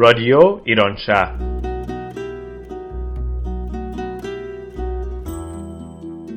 [0.00, 1.36] رادیو ایران شهر.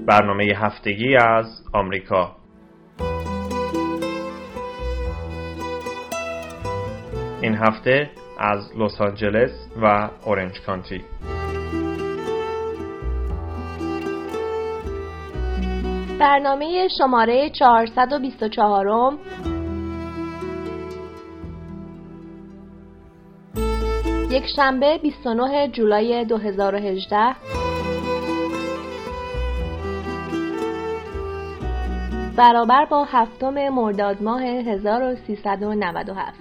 [0.05, 2.35] برنامه هفتگی از آمریکا.
[7.41, 8.09] این هفته
[8.39, 11.01] از لس آنجلس و اورنج کانتی.
[16.19, 18.87] برنامه شماره 424
[24.31, 27.35] یک شنبه 29 جولای 2018
[32.37, 36.33] برابر با هفتم مرداد ماه 1397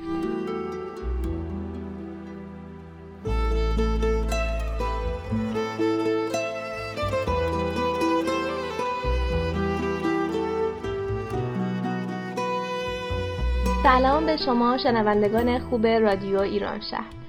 [13.83, 17.20] سلام به شما شنوندگان خوب رادیو ایران شهر.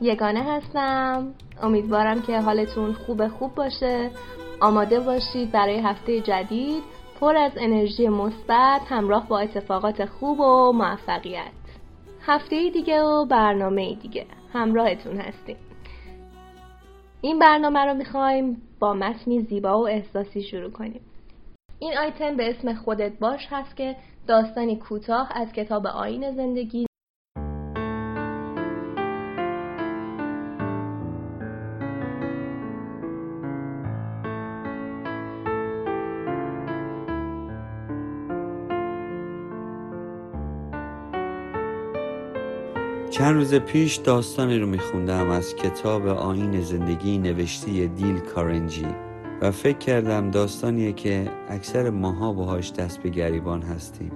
[0.00, 1.34] یگانه هستم.
[1.62, 4.10] امیدوارم که حالتون خوب خوب باشه.
[4.60, 6.82] آماده باشید برای هفته جدید.
[7.20, 11.52] پر از انرژی مثبت همراه با اتفاقات خوب و موفقیت.
[12.22, 14.26] هفته دیگه و برنامه دیگه.
[14.52, 15.56] همراهتون هستیم.
[17.20, 21.00] این برنامه رو می‌خوایم با متنی زیبا و احساسی شروع کنیم.
[21.78, 26.86] این آیتم به اسم خودت باش هست که داستانی کوتاه از کتاب آین زندگی
[43.18, 48.86] چند روز پیش داستانی رو میخوندم از کتاب آین زندگی نوشته دیل کارنجی
[49.42, 54.12] و فکر کردم داستانیه که اکثر ماها باهاش دست به گریبان هستیم.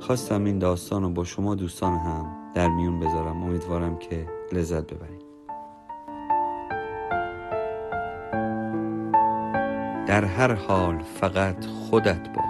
[0.00, 3.42] خواستم این داستان رو با شما دوستان هم در میون بذارم.
[3.42, 5.26] امیدوارم که لذت ببرید.
[10.06, 12.45] در هر حال فقط خودت باش.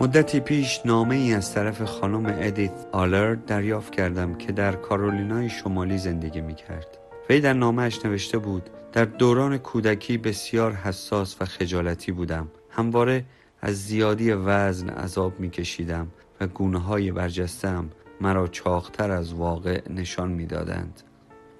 [0.00, 5.98] مدتی پیش نامه ای از طرف خانم ادیت آلر دریافت کردم که در کارولینای شمالی
[5.98, 6.98] زندگی می کرد.
[7.30, 12.48] وی در نامهش نوشته بود در دوران کودکی بسیار حساس و خجالتی بودم.
[12.70, 13.24] همواره
[13.62, 16.08] از زیادی وزن عذاب می کشیدم
[16.40, 21.02] و گونه های برجستم مرا چاختر از واقع نشان می دادند.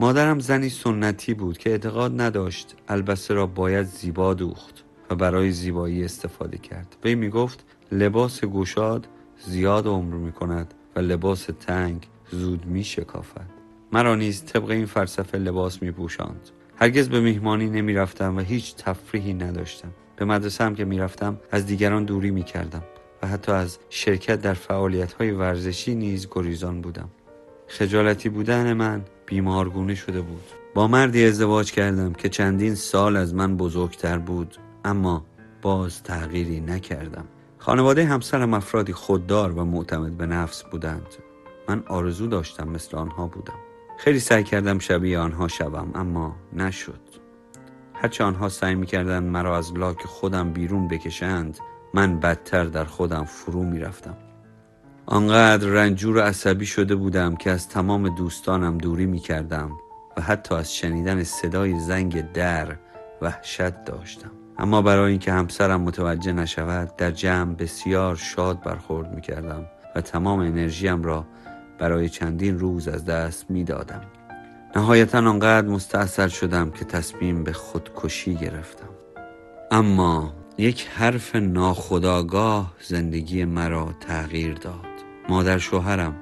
[0.00, 6.04] مادرم زنی سنتی بود که اعتقاد نداشت البسه را باید زیبا دوخت و برای زیبایی
[6.04, 6.96] استفاده کرد.
[7.04, 9.08] وی می گفت لباس گشاد
[9.46, 13.50] زیاد عمر می کند و لباس تنگ زود می شکافد
[13.92, 16.50] مرا نیز طبق این فلسفه لباس می پوشاند
[16.80, 19.88] هرگز به میهمانی نمی رفتم و هیچ تفریحی نداشتم.
[20.16, 22.82] به مدرسه هم که می رفتم از دیگران دوری می کردم
[23.22, 27.08] و حتی از شرکت در فعالیت های ورزشی نیز گریزان بودم.
[27.66, 30.44] خجالتی بودن من بیمارگونه شده بود.
[30.74, 35.24] با مردی ازدواج کردم که چندین سال از من بزرگتر بود اما
[35.62, 37.24] باز تغییری نکردم.
[37.68, 41.06] خانواده همسرم افرادی خوددار و معتمد به نفس بودند.
[41.68, 43.54] من آرزو داشتم مثل آنها بودم.
[43.98, 47.00] خیلی سعی کردم شبیه آنها شوم اما نشد.
[47.94, 51.58] هرچه آنها سعی می‌کردند مرا از لاک خودم بیرون بکشند
[51.94, 54.16] من بدتر در خودم فرو می‌رفتم.
[55.06, 59.70] آنقدر رنجور و عصبی شده بودم که از تمام دوستانم دوری می‌کردم
[60.16, 62.76] و حتی از شنیدن صدای زنگ در
[63.22, 64.30] وحشت داشتم.
[64.58, 70.40] اما برای اینکه همسرم متوجه نشود در جمع بسیار شاد برخورد می کردم و تمام
[70.40, 71.26] انرژیم را
[71.78, 74.02] برای چندین روز از دست می دادم.
[74.76, 78.88] نهایتا آنقدر مستاصل شدم که تصمیم به خودکشی گرفتم.
[79.70, 84.74] اما یک حرف ناخداگاه زندگی مرا تغییر داد.
[85.28, 86.14] مادر شوهرم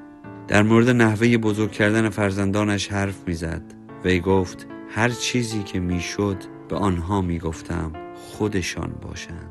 [0.49, 3.63] در مورد نحوه بزرگ کردن فرزندانش حرف می‌زد.
[4.05, 6.37] وی گفت هر چیزی که می‌شد
[6.69, 7.93] به آنها می‌گفتم.
[8.39, 9.51] خودشان باشند.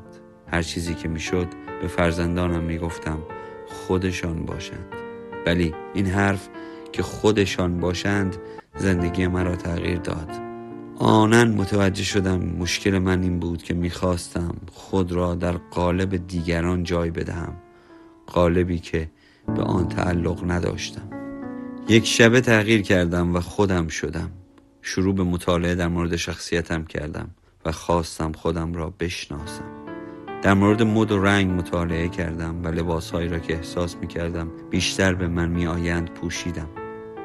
[0.52, 1.48] هر چیزی که می‌شد
[1.82, 3.18] به فرزندانم می‌گفتم
[3.68, 4.86] خودشان باشند.
[5.46, 6.50] ولی این حرف
[6.92, 8.36] که خودشان باشند
[8.78, 10.30] زندگی مرا تغییر داد.
[10.98, 17.12] آنن متوجه شدم مشکل من این بود که می‌خواستم خود را در قالب دیگران جای
[17.12, 17.54] بدهم.
[18.28, 19.10] قالبی که
[19.56, 21.10] به آن تعلق نداشتم.
[21.90, 24.32] یک شبه تغییر کردم و خودم شدم.
[24.82, 27.30] شروع به مطالعه در مورد شخصیتم کردم.
[27.66, 29.86] و خواستم خودم را بشناسم.
[30.42, 35.14] در مورد مد و رنگ مطالعه کردم و لباسهایی را که احساس می کردم بیشتر
[35.14, 36.70] به من می آیند پوشیدم.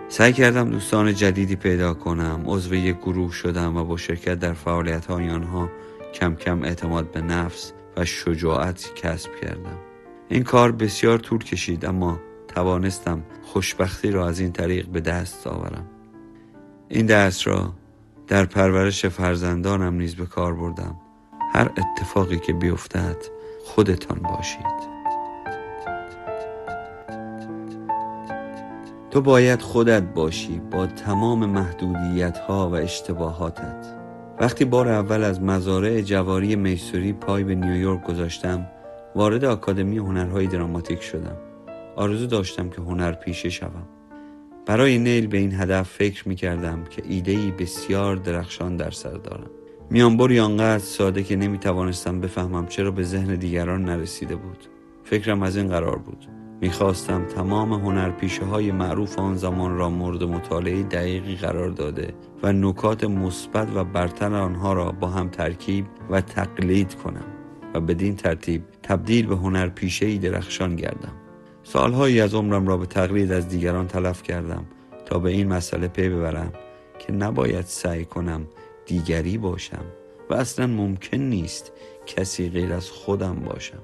[0.09, 5.07] سعی کردم دوستان جدیدی پیدا کنم عضو یک گروه شدم و با شرکت در فعالیت
[5.07, 5.71] های آنها
[6.15, 9.79] کم کم اعتماد به نفس و شجاعت کسب کردم.
[10.29, 15.87] این کار بسیار طول کشید اما توانستم خوشبختی را از این طریق به دست آورم.
[16.89, 17.75] این دست را
[18.31, 20.97] در پرورش فرزندانم نیز به کار بردم.
[21.53, 23.17] هر اتفاقی که بیفتد
[23.65, 24.91] خودتان باشید.
[29.11, 33.87] تو باید خودت باشی با تمام محدودیت ها و اشتباهاتت.
[34.41, 38.67] وقتی بار اول از مزارع جواری میسوری پای به نیویورک گذاشتم
[39.15, 41.37] وارد آکادمی هنرهای دراماتیک شدم.
[41.97, 44.00] آرزو داشتم که هنر پیشه شوم.
[44.71, 49.51] برای نیل به این هدف فکر می کردم که ایدهی بسیار درخشان در سر دارم.
[49.91, 54.59] میانبری آنقدر ساده که نمی توانستم بفهمم چرا به ذهن دیگران نرسیده بود.
[55.05, 56.27] فکرم از این قرار بود.
[56.61, 63.05] می‌خواستم تمام هنرپیشه های معروف آن زمان را مورد مطالعه دقیقی قرار داده و نکات
[63.05, 67.27] مثبت و برتر آنها را با هم ترکیب و تقلید کنم
[67.75, 71.20] و بدین ترتیب تبدیل به هنرپیشه درخشان گردم.
[71.73, 74.65] سالهایی از عمرم را به تقلید از دیگران تلف کردم
[75.07, 76.53] تا به این مسئله پی ببرم
[76.99, 78.47] که نباید سعی کنم
[78.87, 79.85] دیگری باشم
[80.31, 81.73] و اصلا ممکن نیست
[82.07, 83.79] کسی غیر از خودم باشم.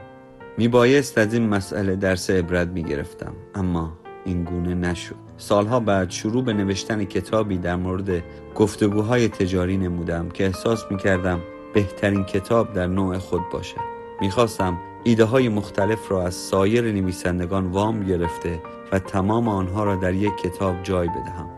[0.58, 3.92] می بایست از این مسئله درس عبرت می گرفتم اما
[4.24, 5.16] این گونه نشد.
[5.36, 8.22] سالها بعد شروع به نوشتن کتابی در مورد
[8.54, 11.40] گفتگوهای تجاری نمودم که احساس می کردم
[11.74, 13.80] بهترین کتاب در نوع خود باشد.
[14.20, 18.62] می‌خواستم ایده های مختلف را از سایر نویسندگان وام گرفته
[18.92, 21.48] و تمام آنها را در یک کتاب جای بدهم.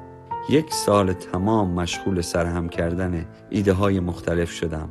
[0.49, 4.89] یک سال تمام مشغول سرهم کردن ایده های مختلف شدم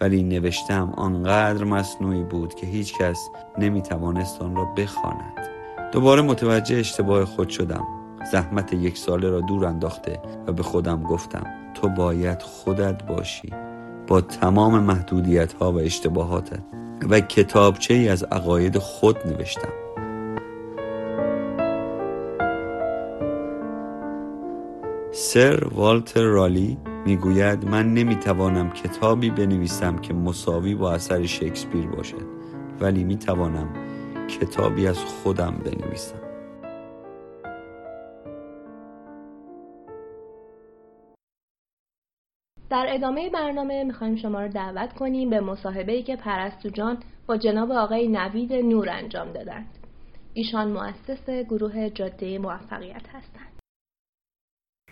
[0.00, 5.48] ولی نوشتم آنقدر مصنوعی بود که هیچ کس نمی توانست آن را بخواند.
[5.92, 7.86] دوباره متوجه اشتباه خود شدم.
[8.32, 13.69] زحمت یک ساله را دور انداخته و به خودم گفتم تو باید خودت باشی.
[14.10, 16.60] با تمام محدودیت ها و اشتباهاتت
[17.10, 19.72] و کتابچه ای از عقاید خود نوشتم.
[25.12, 32.26] سر والتر رالی می‌گوید من نمی‌توانم کتابی بنویسم که مساوی با اثر شکسپیر باشد
[32.80, 33.68] ولی می‌توانم
[34.28, 36.19] کتابی از خودم بنویسم.
[42.70, 47.72] در ادامه برنامه می‌خوایم شما رو دعوت کنیم به مصاحبه که پرستو جان با جناب
[47.72, 49.78] آقای نوید نور انجام دادند.
[50.34, 53.60] ایشان مؤسس گروه جاده موفقیت هستند.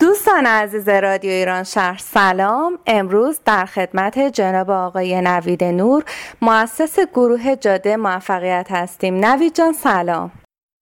[0.01, 6.05] دوستان عزیز رادیو ایران شهر سلام امروز در خدمت جناب آقای نوید نور
[6.43, 10.33] مؤسس گروه جاده موفقیت هستیم نوید جان سلام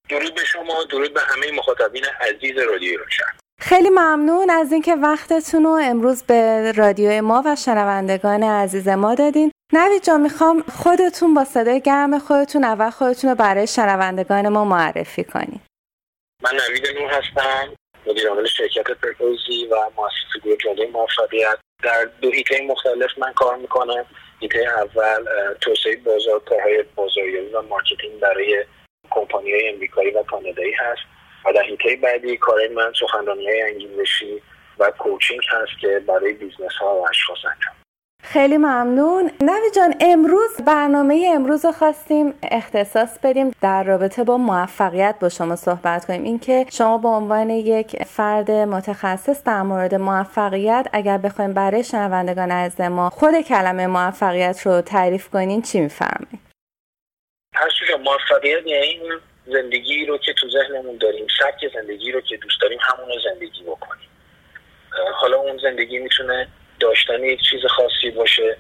[0.09, 4.95] درود به شما درود به همه مخاطبین عزیز رادیو ایران شهر خیلی ممنون از اینکه
[4.95, 9.53] وقتتون رو امروز به رادیو ما و شنوندگان عزیز ما دادین.
[9.73, 15.25] نوید جان می‌خوام خودتون با صدای گرم خودتون اول خودتون رو برای شنوندگان ما معرفی
[15.25, 15.61] کنید
[16.43, 17.69] من نوید نور هستم
[18.07, 21.59] مدیر عامل شرکت پرپوزی و مؤسس گروه جاده موفقیت.
[21.83, 24.05] در دو حیطه مختلف من کار می‌کنم.
[24.41, 25.25] حیطه اول
[25.61, 28.65] توسعه بازار کارهای بازاریابی و marketing برای
[29.11, 31.03] کمپانی های امریکایی و کانادایی هست.
[31.47, 34.43] و در حیطه بعدی کار من سخنرانی های انگیزشی
[34.79, 37.75] و coaching هست که برای business ها و اشخاص انجام.
[38.23, 39.31] خیلی ممنون.
[39.41, 45.57] نوید جان امروز برنامه امروز رو خواستیم اختصاص بدیم در رابطه با موفقیت با شما
[45.57, 46.23] صحبت کنیم.
[46.23, 52.81] اینکه شما به عنوان یک فرد متخصص در مورد موفقیت اگر بخوایم برای شنوندگان عزیز
[52.81, 56.47] ما خود کلمه موفقیت رو تعریف کنین چی میفرمایید؟
[58.05, 59.01] موفقیت یعنی
[59.47, 63.63] زندگی رو که تو ذهنمون داریم سبک زندگی رو که دوست داریم همون رو زندگی
[63.63, 64.09] بکنیم.
[65.15, 66.49] حالا اون زندگی می‌تونه
[66.81, 68.57] داشتن یک چیز خاصی باشه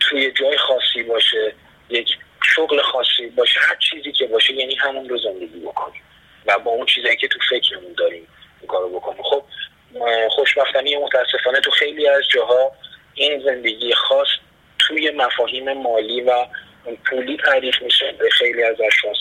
[0.00, 1.54] توی جای خاصی باشه
[1.88, 6.02] یک شغل خاصی باشه هر چیزی که باشه یعنی همون رو زندگی بکنیم.
[6.46, 8.28] و با اون چیزایی که تو فکرمون داریم
[8.60, 9.22] این کارو بکنیم.
[9.22, 9.44] خب
[10.30, 12.72] خوشبختانه متاسفانه تو خیلی از جاها
[13.14, 14.28] این زندگی خاص
[14.78, 16.46] توی مفاهیم مالی و
[17.10, 18.12] پولی تعریف میشه.
[18.12, 19.16] به خیلی از اشخاص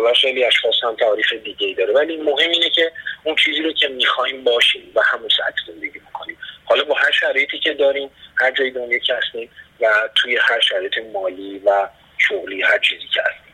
[0.00, 1.94] و خیلی اشخاص هم تعریف دیگه ای داره.
[1.94, 2.92] ولی مهم اینه که
[3.24, 6.38] اون چیزی رو که می‌خوایم باشیم و همون سطح زندگی بکنیم.
[6.64, 9.50] حالا با هر شرایطی که داریم هر جای دنیا که هستیم
[9.80, 11.88] و توی هر شرایط مالی و
[12.18, 13.45] شغلی هر چیزی که هستیم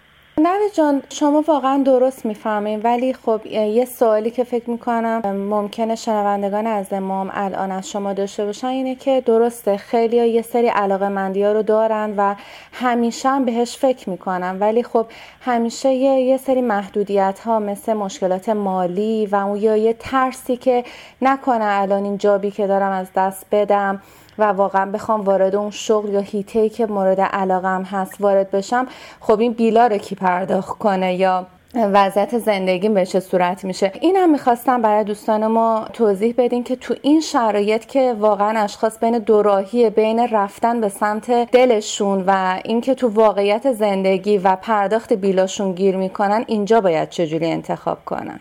[0.42, 6.66] نوی جان شما واقعا درست می‌فهمین ولی خب یه سوالی که فکر می‌کنم ممکنه شنوندگان
[6.66, 11.42] از امام الان از شما داشته باشن اینه که درسته خیلی یه سری علاقه مندی
[11.42, 12.34] ها رو دارن و
[12.72, 15.06] همیشه هم بهش فکر می‌کنن ولی خب
[15.40, 20.84] همیشه یه, یه سری محدودیت ها مثل مشکلات مالی و یا یه ترسی که
[21.22, 24.02] نکنه الان این جابی که دارم از دست بدم.
[24.38, 28.86] و واقعا بخوام وارد اون شغل یا هیته که مورد علاقم هست وارد بشم
[29.20, 34.32] خب این بیلا رو کی پرداخت کنه یا وضعیت زندگیم به چه صورت میشه؟ اینم
[34.32, 39.90] می‌خواستم برای دوستان ما توضیح بدین که تو این شرایط که واقعا اشخاص بین دوراهی
[39.90, 46.44] بین رفتن به سمت دلشون و اینکه تو واقعیت زندگی و پرداخت بیلاشون گیر می‌کنن
[46.48, 48.40] اینجا باید چجوری انتخاب کنن؟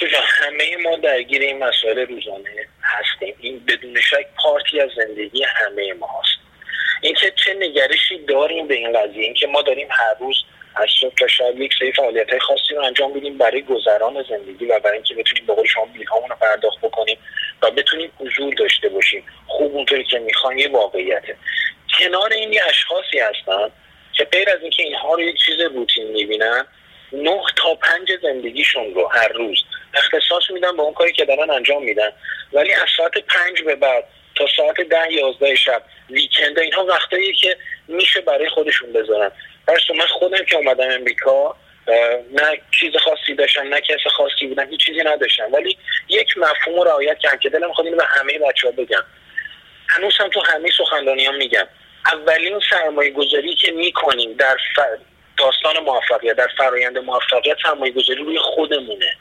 [0.00, 2.69] جان همه ما درگیر این مسائل روزانه.
[2.90, 3.34] هستیم.
[3.40, 6.40] این بدون شک پارتی از زندگی همه ما هست
[7.00, 9.24] اینکه چه نگرشی داریم به این قضیه.
[9.24, 10.36] اینکه ما داریم هر روز
[10.74, 14.78] از صبح تا شب یک سری فعالیت خاصی رو انجام بدیم برای گذران زندگی و
[14.78, 17.18] برای اینکه بتونیم به قول شما بیلهامون رو پرداخت بکنیم
[17.62, 19.24] و بتونیم حضور داشته باشیم.
[19.46, 21.36] خوب اونطوری که می‌خوان یه واقعیته
[21.98, 23.70] کنار این اشخاصی هستن
[24.12, 26.66] که غیر از اینکه اینها رو یک چیز روتین می‌بینن
[27.12, 29.64] نه تا پنج زندگیشون رو هر روز.
[29.94, 32.12] اختصاص میدن به اون کاری که دارن انجام میدن.
[32.52, 37.56] ولی از ساعت پنج به بعد تا ساعت ده یازده شب ویکند اینها وقتایی که
[37.88, 39.32] میشه برای خودشون بذارن.
[39.66, 41.56] پس من خودم که اومدم امریکا
[42.32, 45.52] نه چیز خاصی داشتم نه کس خاصی بودم هیچ چیزی نداشتم.
[45.52, 49.04] ولی یک مفهوم رو رعایت کردم که دلم خود اینو به همه بچه ها بگم.
[49.88, 51.68] هنوز هم تو همه سخنرانی هم میگم.
[52.12, 54.56] اولین سرمایه گذاری که می‌کنیم در
[55.40, 59.16] داستان موفقیت در فرایند موفقیت سرمایه گذاری روی خودمونه.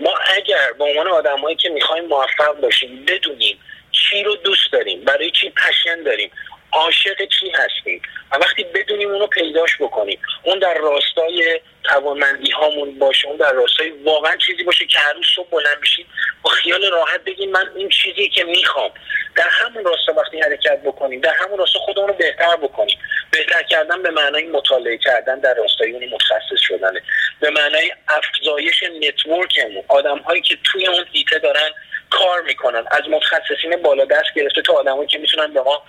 [0.00, 3.58] ما اگر به عنوان آدمایی که می‌خوایم موفق باشیم بدونیم
[3.92, 6.30] چی رو دوست داریم برای چی پشن داریم
[6.72, 13.28] عاشق چی هستیم؟ و وقتی بدونیم اونو پیداش بکنیم اون در راستای توانمندی هامون باشه
[13.28, 16.06] اون در راستای واقعا چیزی باشه که هر روز صبح بلند میشیم
[16.42, 18.90] با خیال راحت بگیم من این چیزی که می‌خوام.
[19.36, 22.98] در همون راستا وقتی حرکت بکنیم در همون راستا خودمون رو بهتر بکنیم.
[23.30, 27.02] بهتر کردن به معنای مطالعه کردن در راستای اون متخصص شدنه.
[27.40, 29.84] به معنای افزایش network مون.
[29.88, 31.70] آدم هایی که توی اون حیطه دارن
[32.10, 32.84] کار می‌کنن.
[32.90, 35.82] از متخصصین بالا دست گرفته تا آدمایی که می‌تونن به ما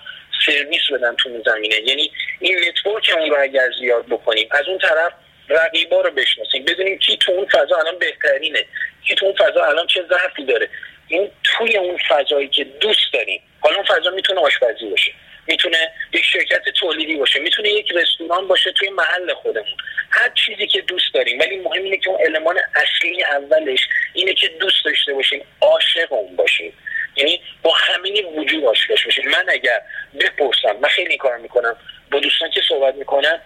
[0.46, 1.74] سرویس بدن تو زمینه.
[1.74, 5.12] یعنی این network مون رو اگر زیاد بکنیم از اون طرف
[5.48, 6.64] رقیبا رو بشناسیم.
[6.64, 8.64] بدونیم کی تو اون فضا الان بهترینه
[9.06, 10.68] کی تو اون فضا الان چه ضعفی داره.
[11.08, 13.42] این توی اون فضایی که دوست داریم.
[13.60, 15.12] حالا اون فضا می‌تونه آشپزی باشه
[15.46, 19.76] می‌تونه یک شرکت تولیدی باشه می‌تونه یک رستوران باشه توی محل خودمون.
[20.10, 23.80] هر چیزی که دوست داریم ولی مهم اینه که اون المان اصلی اولش
[24.12, 26.72] اینه که دوست داشته باشیم عاشق اون باشیم.
[27.16, 29.82] یعنی با همین وجود آشناش بشین من اگر
[30.20, 31.76] بپرسم من خیلی کار می‌کنم
[32.10, 33.40] با دوستان که صحبت می‌کنم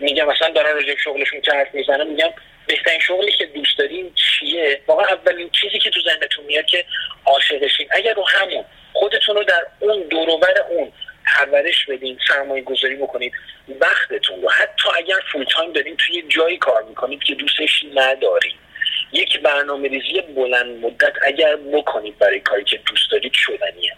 [0.00, 2.30] میگم مثلا دارن راجع شغلشون که حرف می‌زنم میگم
[2.66, 6.84] بهترین شغلی که دوست دارین چیه؟ واقعا اولین چیزی که تو ذهنتون میاد که
[7.26, 7.88] عاشقشین.
[7.90, 10.92] اگر رو همون خودتون رو در اون دوروبر اون
[11.26, 13.32] پرورش بدین سرمایه گذاری بکنید
[13.80, 14.50] وقتتون رو.
[14.50, 18.67] حتی اگر فول تایم دارین توی جایی کار می‌کنید که دوستش ندارید
[19.12, 23.96] یک برنامه ریزی بلند مدت اگر بکنید برای کاری که دوست دارید شدنیه.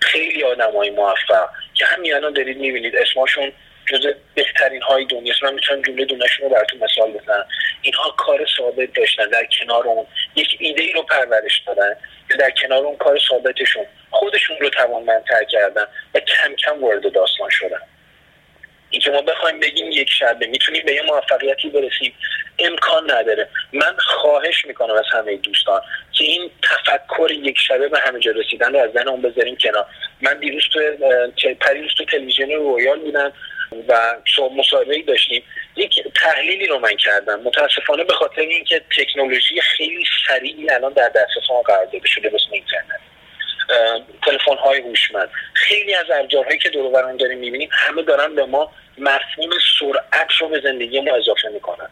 [0.00, 3.52] خیلی آدم های موفق که همین الان دارید می‌بینید اسمشون
[3.86, 7.46] جز بهترین های دنیاست من می‌تونم جمله دونشون رو براتون مثال بزنم.
[7.82, 10.06] اینها کار ثابت داشتن در کنار اون.
[10.36, 11.96] یک ایده ای رو پرورش دادن
[12.30, 15.84] که در کنار اون کار ثابتشون خودشون رو توانمندتر کردن
[16.14, 17.80] و کم کم وارد داستان شدن.
[18.90, 22.14] اینکه ما بخوایم بگیم یک شبه می‌تونیم به یه موفقیتی برسیم.
[22.58, 23.48] امکان نداره.
[23.72, 25.80] من خواهش می‌کنم از همه دوستان
[26.12, 29.86] که این تفکر یک شبه به همه جا رسیدن رو از ذهن اون بذاریم کنار.
[30.20, 30.80] من دیروز تو
[31.60, 33.32] پریروز تو تلویزیون رویال بودم
[33.88, 34.18] و
[34.56, 35.42] مصاحبه داشتیم.
[35.76, 37.40] یک تحلیلی رو من کردم.
[37.40, 42.48] متاسفانه به خاطر اینکه تکنولوژی خیلی سریعی الان در دسترس ما قرار داده شده بسم
[42.52, 43.00] اینترنت.
[44.22, 45.30] تلفن های هوشمند.
[45.54, 50.60] خیلی از ابزارهایی که دور داریم می‌بینیم همه دارن به ما مفهوم سرعت رو به
[50.60, 51.88] زندگی ما اضافه می‌کنن.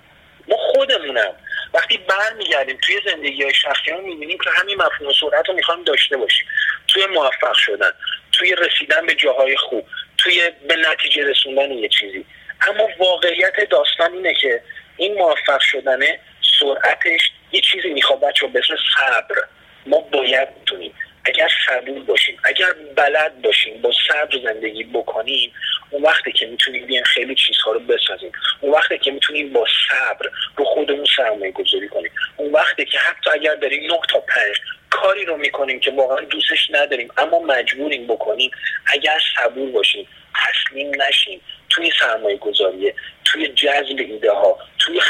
[0.49, 1.35] ما خودمونم.
[1.75, 6.17] وقتی برمیگردیم توی زندگی های شخصی ها می‌بینیم که همین مفهوم سرعت رو می‌خوایم داشته
[6.17, 6.47] باشیم.
[6.89, 7.91] توی موفق شدن
[8.33, 9.87] توی رسیدن به جاهای خوب
[10.19, 12.27] توی به نتیجه رسوندن یه چیزی.
[12.69, 14.63] اما واقعیت داستان اینه که
[14.97, 16.21] این موفق شدنه
[16.61, 19.43] سرعتش یه چیزی می‌خواد بچه به اسم صبر.
[19.87, 20.95] ما باید بتونیم
[21.27, 25.53] اگر صبور باشیم اگر بلد باشیم با صبر زندگی بکنیم
[25.91, 28.33] اون وقتی که می‌تونیم بیایم خیلی چیزها رو بسازیم.
[28.61, 32.11] اون وقتی که می‌تونیم با صبر رو خودمون سرمایه گذاری کنیم.
[32.37, 34.57] اون وقتی که حتی اگر داریم نه تا پنج
[34.91, 38.51] کاری رو می‌کنیم که واقعا دوستش نداریم اما مجبوریم بکنیم
[38.87, 41.41] اگر صبور باشیم تسلیم نشیم
[41.71, 45.01] توی سرمایه گذاریه توی جذب ایده ها توی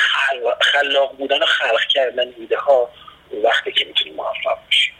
[0.60, 2.90] خلاق بودن و خلق کردن ایده ها
[3.44, 4.94] وقتی که می‌تونیم موفق باشیم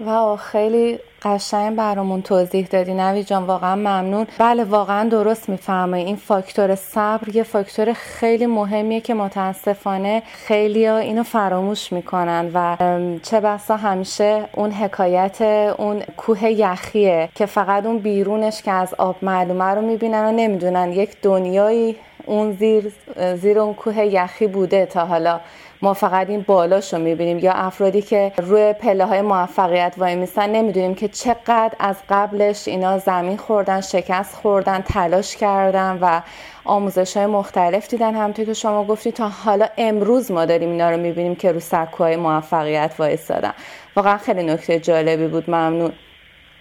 [0.00, 2.94] واو خیلی قشنگ برامون توضیح دادی.
[2.94, 4.26] نوی جان واقعا ممنون.
[4.38, 6.04] بله واقعا درست میفرمایی.
[6.04, 12.76] این فاکتور صبر یه فاکتور خیلی مهمیه که متاسفانه خیلی ها اینو فراموش می‌کنن و
[13.22, 15.42] چه بسا همیشه اون حکایت
[15.78, 20.92] اون کوه یخیه که فقط اون بیرونش که از آب معلومه رو می‌بینن و نمی‌دونن.
[20.92, 22.92] یک دنیایی اون زیر
[23.34, 25.40] زیر اون کوه یخی بوده تا حالا.
[25.82, 27.38] ما فقط این بالاشو می‌بینیم.
[27.38, 32.98] یا افرادی که روی پله های موفقیت وای میستن نمی‌دونیم که چقدر از قبلش اینا
[32.98, 36.20] زمین خوردن شکست خوردن تلاش کردن و
[36.64, 38.14] آموزش های مختلف دیدن.
[38.14, 42.16] همونطور که شما گفتی تا حالا امروز ما داریم اینا رو می‌بینیم که رو سکوهای
[42.16, 43.52] موفقیت وایستادن.
[43.96, 45.50] واقعا خیلی نکته جالبی بود.
[45.50, 45.92] ممنون.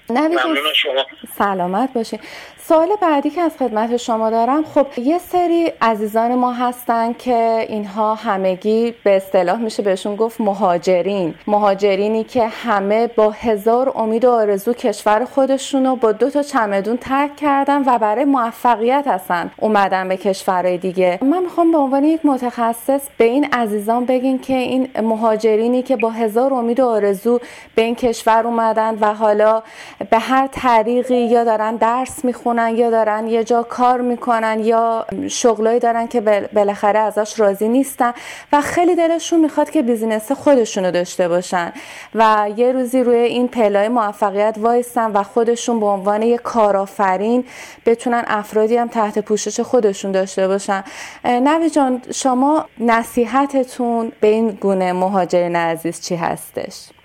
[0.10, 1.06] ممنون شما.
[1.38, 2.20] سلامت باشین
[2.70, 8.16] سوال بعدی که از خدمت شما دارم خب یه سری عزیزان ما هستن که اینها
[8.16, 11.34] همگی به اصطلاح میشه بهشون گفت مهاجرین.
[11.48, 16.98] مهاجرینی که همه با هزار امید و آرزو کشور خودشون رو با دو تا چمدون
[16.98, 21.20] ترک کردن و برای موفقیت هستن اومدن به کشورهای دیگه.
[21.22, 26.10] من می‌خوام به عنوان یک متخصص به این عزیزان بگین که این مهاجرینی که با
[26.10, 27.40] هزار امید و آرزو
[27.76, 29.64] به این کشور اومدن و حالا
[30.10, 35.80] به هر طریقی یا دارن درس می‌خونن یا دارن یه جا کار می‌کنن یا شغلایی
[35.80, 36.22] دارن که
[36.54, 38.14] بالاخره ازش راضی نیستن
[38.54, 41.74] و خیلی دلشون می‌خواد که business خودشونو داشته باشن
[42.16, 47.44] و یه روزی روی این پله‌های موفقیت وایستن و خودشون به عنوان یه کارآفرین
[47.86, 50.84] بتونن افرادی هم تحت پوشش خودشون داشته باشن
[51.26, 56.99] نوید جان شما نصیحتتون به این گونه مهاجرین عزیز چی هستش؟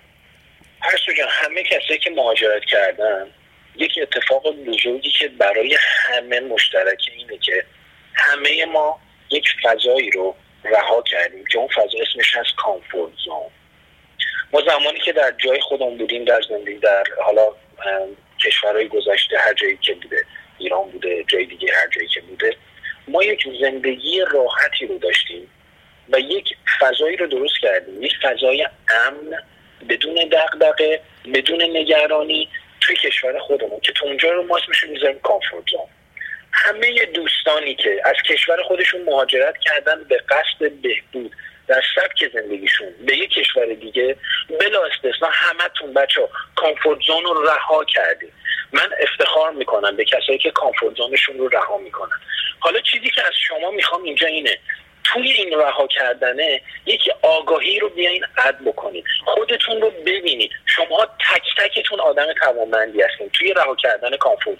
[1.17, 3.27] جان همه کسایی که مهاجرت کردن
[3.75, 7.65] یک اتفاق بزرگی که برای همه مشترک اینه که
[8.13, 8.99] همه ما
[9.31, 13.51] یک فضایی رو رها کردیم که اون فضا اسمش هست کامفورت زون
[14.53, 17.47] ما زمانی که در جای خودمون بودیم در زندگی در حالا
[18.45, 20.25] کشورهای گذشته هر جایی که بوده
[20.57, 22.55] ایران بوده جای دیگه هر جایی که بوده
[23.07, 25.49] ما یک زندگی راحتی رو داشتیم
[26.09, 28.03] و یک فضایی رو درست کردیم.
[28.03, 28.67] یک فضای
[29.07, 29.43] امن
[29.89, 31.01] بدون دغدغه
[31.33, 32.49] بدون نگرانی
[32.81, 35.87] توی کشور خودمون که تو اونجا رو ما اسمشون می‌ذاریم کامفورت زون.
[36.51, 41.35] همه دوستانی که از کشور خودشون مهاجرت کردن به قصد بهبود
[41.67, 44.15] در سبک زندگیشون به یک کشور دیگه
[44.59, 46.21] بلا استثنا همتون بچه
[46.55, 48.31] کامفورت زون رو رها کردیم
[48.71, 52.19] من افتخار می‌کنم به کسایی که کامفورت زونشون رو رها می‌کنن.
[52.59, 54.59] حالا چیزی که از شما می‌خوام اینجا اینه.
[55.13, 59.05] توی این رها کردنه یکی آگاهی رو بیاین عد بکنید.
[59.25, 60.51] خودتون رو ببینید.
[60.65, 64.57] شما تک تکتون آدم توانمندی هستین توی رها کردن کامفورت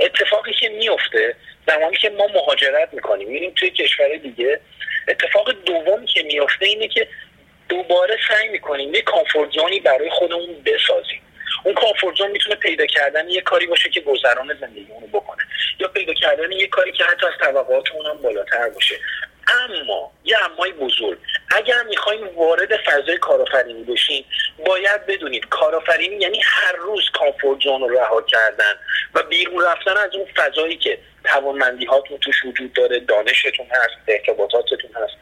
[0.00, 4.60] اتفاقی که میفته زمانی که ما مهاجرت می‌کنیم میریم توی کشور دیگه
[5.08, 7.08] اتفاق دوم که میفته اینه که
[7.68, 9.50] دوباره سعی می‌کنیم یه کامفورت
[9.84, 11.22] برای خودمون بسازیم.
[11.64, 15.42] اون کامفورت می‌تونه پیدا کردن یه کاری باشه که گذران زندگیمون رو بکنه.
[15.80, 18.94] یا پیدا کردن یه کاری که حتی از توقعاتمون هم بالاتر باشه.
[19.48, 24.24] اما یه امای بزرگ اگر می‌خوایم وارد فضای کارآفرینی بشین
[24.66, 28.74] باید بدونید کارآفرینی یعنی هر روز کامفورت زون رو رها کردن
[29.14, 34.90] و بیرون رفتن از اون فضایی که توانمندی هاتون توش وجود داره دانشتون هست ارتباطاتتون
[34.94, 35.14] هست.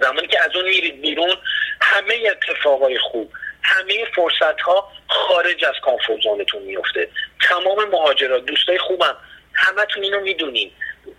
[0.00, 1.36] زمانی که از اون میرید بیرون
[1.80, 3.32] همه اتفاقای خوب
[3.62, 7.08] همه فرصت ها خارج از کامفورت زونتون میفته
[7.48, 9.16] تمام مهاجرا دوستای خوبم
[9.54, 10.72] همتون اینو می‌دونین.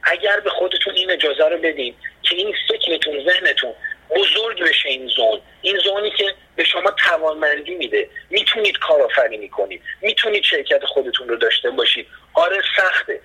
[0.04, 3.74] اگر به خودتون این اجازه رو بدین که این فکرتون ذهنتون
[4.10, 5.42] بزرگ بشه این zone.
[5.62, 8.10] این zone ی که به شما توانمندی میده.
[8.30, 12.08] می‌تونید کارآفرینی کنید می‌تونید شرکت خودتون رو داشته باشید.
[12.34, 13.20] آره سخته.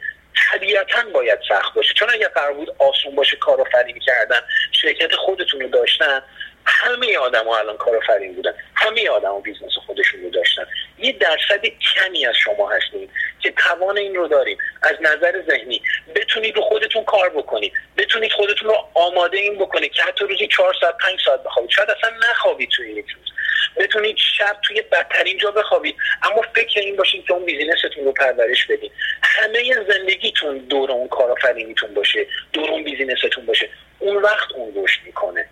[0.53, 1.95] طبیعتا باید سخت باشه.
[1.95, 4.41] چون اگر قرار بود آسون باشه کارآفرینی کردن
[4.73, 6.23] شرکت خودتون رو داشتن
[6.69, 8.55] همه آدم ها الان کارآفرین بودن.
[8.75, 10.67] همه آدم ها business خودشون رو داشتن.
[10.99, 15.83] یه درصد کمی از شما هستید که توان این رو داریم از نظر ذهنی
[16.15, 17.73] بتونید رو خودتون کار بکنید.
[17.97, 21.71] بتونید خودتون رو آماده این بکنید که حتی روزی چهار ساعت پنج ساعت بخوابید.
[21.71, 23.29] شاید اصلا نخوابید توی یک روز.
[23.77, 25.97] بتونید شب توی بدترین جا بخوابید.
[26.23, 28.93] اما فکر این باشید که اون بیزینستون رو پرورش بدید.
[29.23, 33.69] همه زندگیتون دور اون کارآفرینیتون باشه دور اون بیزینستون باشه.
[33.99, 35.49] اون وقت اون رشد می‌کنه.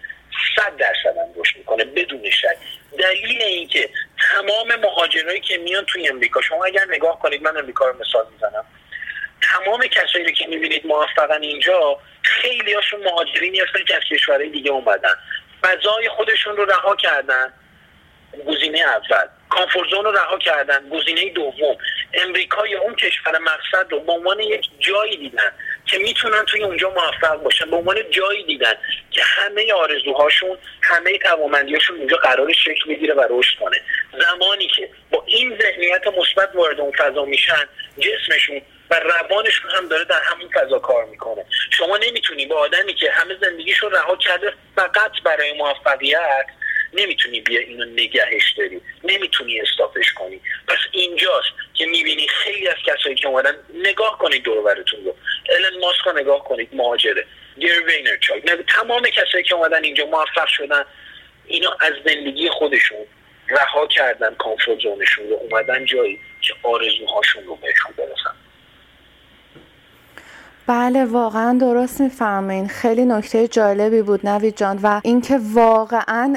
[0.56, 2.56] صد درصد هم رشد می‌کنه بدون شک.
[2.98, 3.90] دلیل اینکه
[4.30, 8.64] تمام مهاجرایی که میان توی امریکا شما اگر نگاه کنید من امریکا رو مثال می‌زنم.
[9.42, 14.70] تمام کسایی رو که می‌بینید موفقن اینجا خیلی هاشون مهاجرینی هستن که از کشورهای دیگه
[14.70, 15.14] اومدن.
[15.62, 17.52] فضای خودشون رو رها کردن.
[18.46, 19.26] گزینه اول.
[19.50, 20.88] کامفورزون رو رها کردن.
[20.88, 21.76] گزینه دوم.
[22.14, 25.52] امریکا یا اون کشور مقصد رو به عنوان یک جایی دیدن.
[25.86, 27.70] که می‌تونن توی اونجا موفق باشن.
[27.70, 28.74] به عنوان جایی دیدن
[29.10, 33.80] که همه آرزوهاشون همه توامندیاشون اونجا قرار شکل می‌گیره و رشد کنه.
[34.12, 37.68] زمانی که با این ذهنیت مثبت وارد اون فضا میشن
[37.98, 41.44] جسمشون و روانشون هم داره در همون فضا کار می‌کنه.
[41.70, 46.46] شما نمی‌تونی با آدمی که همه زندگیشون رها کرده فقط برای موفقیت
[46.92, 48.80] نمی‌تونی بیا اینو نگهش داری.
[49.04, 50.40] نمی‌تونی استافش کنی.
[50.68, 55.16] پس اینجاست که می‌بینی خیلی از کسایی که اومدن نگاه کنید دور و براتون رو
[55.50, 57.26] ایلان ماسک نگاه کنید مهاجره.
[57.58, 60.84] گری وینرچاک تمام کسایی که اومدن اینجا موفق شدن
[61.46, 63.06] اینا از زندگی خودشون
[63.48, 65.34] رها کردن comfort zone شون رو.
[65.34, 68.36] اومدن جایی که آرزوهاشون رو بهشون برسن.
[70.68, 74.78] بله واقعا درست می‌فرمایین خیلی نکته جالبی بود نوید جان.
[74.82, 76.34] و اینکه واقعا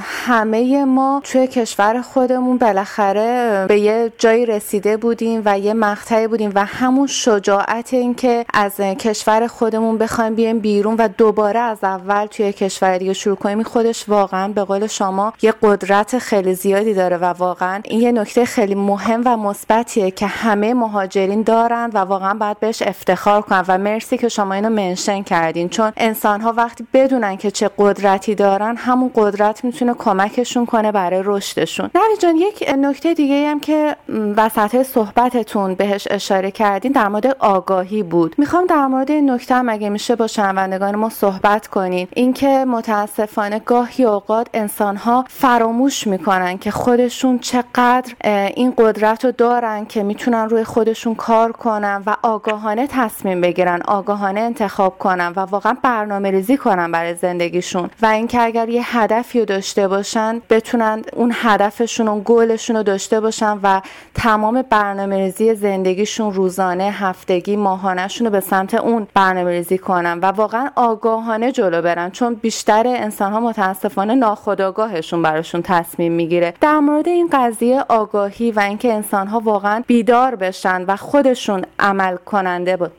[0.00, 6.52] همه ما توی کشور خودمون بالاخره به یه جایی رسیده بودیم و یه مقطعی بودیم
[6.54, 12.52] و همون شجاعت اینکه از کشور خودمون بخوایم بیایم بیرون و دوباره از اول توی
[12.52, 17.24] کشور دیگه شروع کنیم خودش واقعا به قول شما یه قدرت خیلی زیادی داره و
[17.24, 22.60] واقعا این یه نکته خیلی مهم و مثبتیه که همه مهاجرین دارن و واقعا باید
[22.60, 23.64] بهش افتخار کنن.
[23.76, 25.68] مرسی که شما اینو منشن کردین.
[25.68, 31.22] چون انسان ها وقتی بدونن که چه قدرتی دارن همون قدرت می‌تونه کمکشون کنه برای
[31.24, 31.90] رشدشون.
[31.94, 33.96] نوی جان یک نکته دیگه هم که
[34.36, 38.34] وسط صحبتتون بهش اشاره کردین در مورد آگاهی بود.
[38.38, 42.08] می‌خوام در مورد این نکته هم اگه میشه با شنوندگان ما صحبت کنین.
[42.12, 48.14] اینکه متاسفانه گاهی اوقات انسان ها فراموش می‌کنن که خودشون چقدر
[48.56, 53.61] این قدرت رو دارن که می‌تونن روی خودشون کار کنن و آگاهانه تصمیم بگیرن.
[53.68, 57.90] آگاهانه انتخاب کنن و واقعا برنامه ریزی کنن برای زندگیشون.
[58.02, 63.20] و اینکه اگر یه هدفی رو داشته باشن بتونن اون هدفشون و گلشون رو داشته
[63.20, 63.80] باشن و
[64.14, 70.24] تمام برنامه ریزی زندگیشون روزانه هفتگی ماهانهشون رو به سمت اون برنامه ریزی کنن و
[70.24, 72.10] واقعا آگاهانه جلو برن.
[72.10, 76.54] چون بیشتر انسان ها متاسفانه ناخودآگاهشون براشون تصمیم می‌گیره.
[76.60, 82.16] در مورد این قضیه آگاهی و اینکه انسان ها واقعا بیدار بشن و خودشون عمل
[82.16, 82.92] کننده بود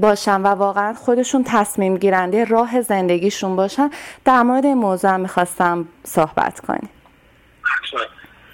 [0.00, 3.90] باشن و واقعا خودشون تصمیم گیرنده راه زندگیشون باشن.
[4.24, 6.90] در مورد این موضوع می‌خواستم صحبت کنیم.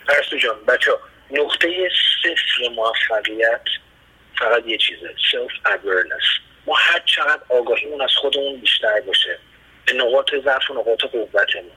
[0.08, 0.90] پرستو جان بچه
[1.30, 1.88] نقطه
[2.22, 3.60] صفر موفقیت
[4.38, 6.22] فقط یه چیزه self-awareness
[6.66, 9.38] ما هر چقدر آگاهیمون از خودمون بیشتر باشه
[9.86, 11.70] به نقاط ضعف و نقاط قوتمون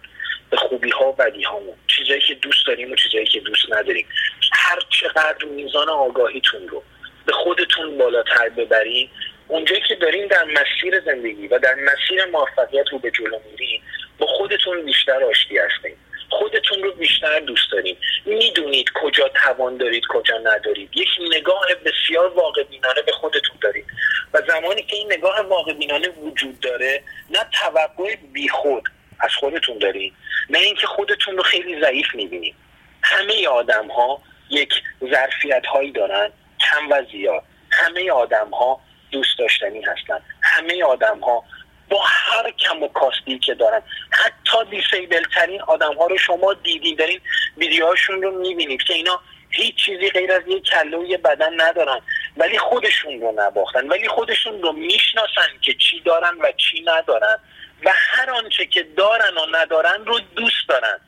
[0.49, 4.07] به خوبی ها و بدی هامون چیزایی که دوست داریم و چیزایی که دوست نداریم
[4.53, 6.83] هر چقدر میزان آگاهیتون رو
[7.25, 9.09] به خودتون بالاتر ببرین
[9.47, 13.81] اونجایی که دارین در مسیر زندگی و در مسیر موفقیت رو به جلو میرین
[14.17, 15.95] با خودتون بیشتر آشتی هستین
[16.29, 20.89] خودتون رو بیشتر دوست دارین می‌دونید کجا توان دارید کجا ندارید.
[20.95, 23.85] یک نگاه بسیار واقع بینانه به خودتون دارید.
[24.33, 28.83] و زمانی که این نگاه واقع بینانه وجود داره نه توقع بیخود
[29.19, 30.13] از خودتون دارید
[30.49, 32.55] نه اینکه خودتون رو خیلی ضعیف می‌بینید.
[33.03, 34.73] همه آدم ها یک
[35.11, 36.29] ظرفیت هایی دارن
[36.59, 37.43] کم و زیاد.
[37.71, 38.81] همه آدم ها
[39.11, 40.21] دوست داشتنی هستن.
[40.41, 41.43] همه آدم ها
[41.89, 46.95] با هر کم و کاستی که دارن حتی disable ترین آدم ها رو شما دیدین
[46.95, 47.21] دارین
[47.57, 52.01] ویدیوهاشون رو می‌بینید که اینا هیچ چیزی غیر از یک کله و یه بدن ندارن
[52.37, 57.39] ولی خودشون رو نباختن ولی خودشون رو می‌شناسن که چی دارن و چی ندارن
[57.85, 60.99] و هر آنچه که دارن و ندارن رو دوست دارن.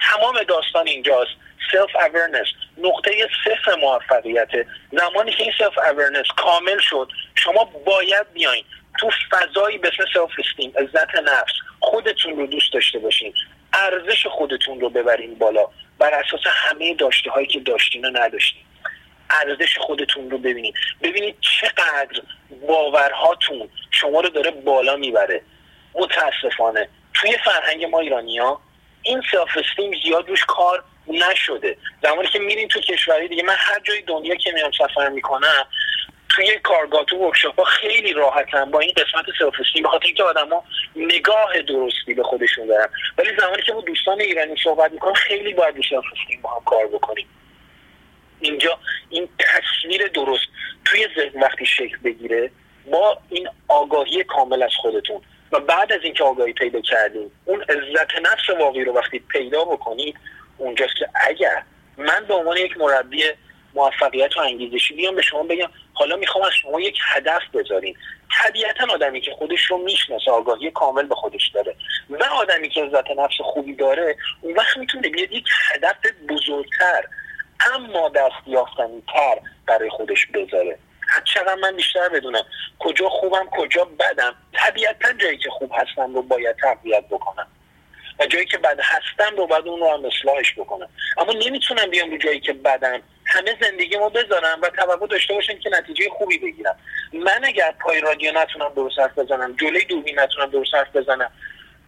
[0.00, 1.30] تمام داستان اینجاست.
[1.72, 2.46] self-awareness
[2.78, 4.48] نقطه صفر موفقیت.
[4.92, 8.64] زمانی که این self-awareness کامل شد شما باید بیاین
[9.00, 13.34] تو فضایی به self-esteem عزت نفس خودتون رو دوست داشته باشین.
[13.72, 15.66] ارزش خودتون رو ببرین بالا.
[15.98, 18.62] بر اساس همه داشته هایی که داشتین و نداشتین.
[19.30, 22.22] ارزش خودتون رو ببینید ببینید چقدر
[22.66, 25.42] باورهاتون شما رو داره بالا می‌بره.
[25.94, 26.88] متاسفانه.
[27.14, 28.60] توی فرهنگ ما ایرانی ها
[29.02, 31.76] این self-esteem زیاد روش کار نشده.
[32.02, 35.66] زمانی که میرین تو کشوری دیگه من هر جای دنیا که میام سفر می‌کنم
[36.28, 40.64] توی کارگاه تو workshop ها خیلی راحتم با این قسمت self-esteem بخاطر اینکه آدما
[40.96, 42.88] نگاه درستی به خودشون دارن.
[43.18, 46.04] ولی زمانی که با دوستان ایرانی صحبت می‌کنم خیلی باید رو self
[46.42, 47.26] با هم کار بکنیم.
[48.40, 48.78] اینجا
[49.10, 50.44] این تصویر درست
[50.84, 52.50] توی ذهن وقتی شکل بگیره
[52.90, 55.20] با این آگاهی کامل از خودتون.
[55.52, 60.16] و بعد از اینکه آگاهی پیدا کردیم اون عزت نفس واقعی رو وقتی پیدا بکنید
[60.58, 61.62] اونجاست که اگر
[61.96, 63.22] من به عنوان یک مربی
[63.74, 67.96] موفقیت و انگیزشی بیام به شما بگم حالا می‌خوام از شما یک هدف بذارین
[68.44, 71.74] طبیعتا آدمی که خودش رو می‌شناسه آگاهی کامل به خودش داره.
[72.10, 75.96] و آدمی که عزت نفس خوبی داره اون وقت می‌تونه بیاد یک هدف
[76.28, 77.04] بزرگتر
[77.74, 78.66] اما دست
[79.12, 80.78] تر برای خودش بذاره.
[81.24, 82.44] چقدر من بیشتر بدونم
[82.78, 87.46] کجا خوبم کجا بدم طبیعتا جایی که خوب هستم رو باید تقویت بکنم.
[88.18, 90.88] و جایی که بد هستم رو باید اون رو هم اصلاحش بکنم.
[91.16, 93.02] اما نمی‌تونم بیام رو جایی که بدم.
[93.26, 96.76] همه زندگیمو بذارم و توقع داشته باشم که نتیجه خوبی بگیرم.
[97.12, 101.32] من اگر پای رادیو نتونم درست حرف بزنم جلوی دوربین نتونم درست حرف بزنم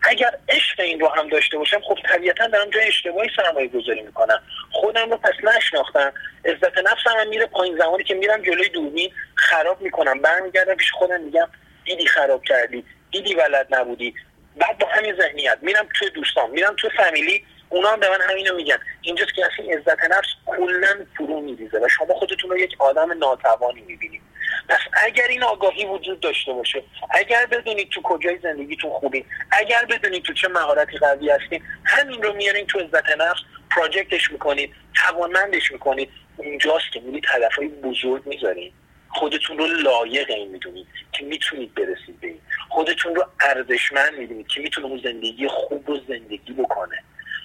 [0.04, 4.42] اگر عشق این رو هم داشته باشم خب طبیعتا دارم جای اشتباهی سرمایه گذاری می‌کنم.
[4.72, 6.12] خودم رو پس نشناختم.
[6.44, 7.78] عزت نفسم هم میره پایین.
[7.78, 10.22] زمانی که میرم جلوی دوربین خراب می‌کنم.
[10.22, 11.48] برمیگردم پیش خودم میگم
[11.84, 12.84] دیدی خراب کردی.
[13.10, 14.14] دیدی ولد نبودی.
[14.56, 18.54] بعد با همین ذهنیت میرم توی دوستان میرم توی فامیلی اونا هم به من همینو
[18.54, 18.78] میگن.
[19.02, 23.80] اینجاست که اصلا عزت نفس کلا فرو میریزه و شما خودتون رو یک آدم ناتوانی
[23.80, 24.22] می‌بینید.
[24.68, 30.22] پس اگر این آگاهی وجود داشته باشه اگر بدونید تو کجای زندگیتون خوبی اگر بدونید
[30.22, 33.40] تو چه مهارتی قوی هستین همین رو میارین تو عزت نفس
[33.70, 38.72] پراجکتش می‌کنید توانمندش می‌کنید اونجاست که میرید هدفهای بزرگ می‌ذارین.
[39.08, 42.34] خودتون رو لایق این می‌دونید که می‌تونید برسید به
[42.68, 47.02] خودتون رو ارزشمند می‌دونید که می‌تونه اون زندگی خوب رو زندگی بکنه.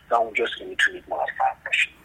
[0.10, 1.99] و اونجاست که می‌تونید موفق باشید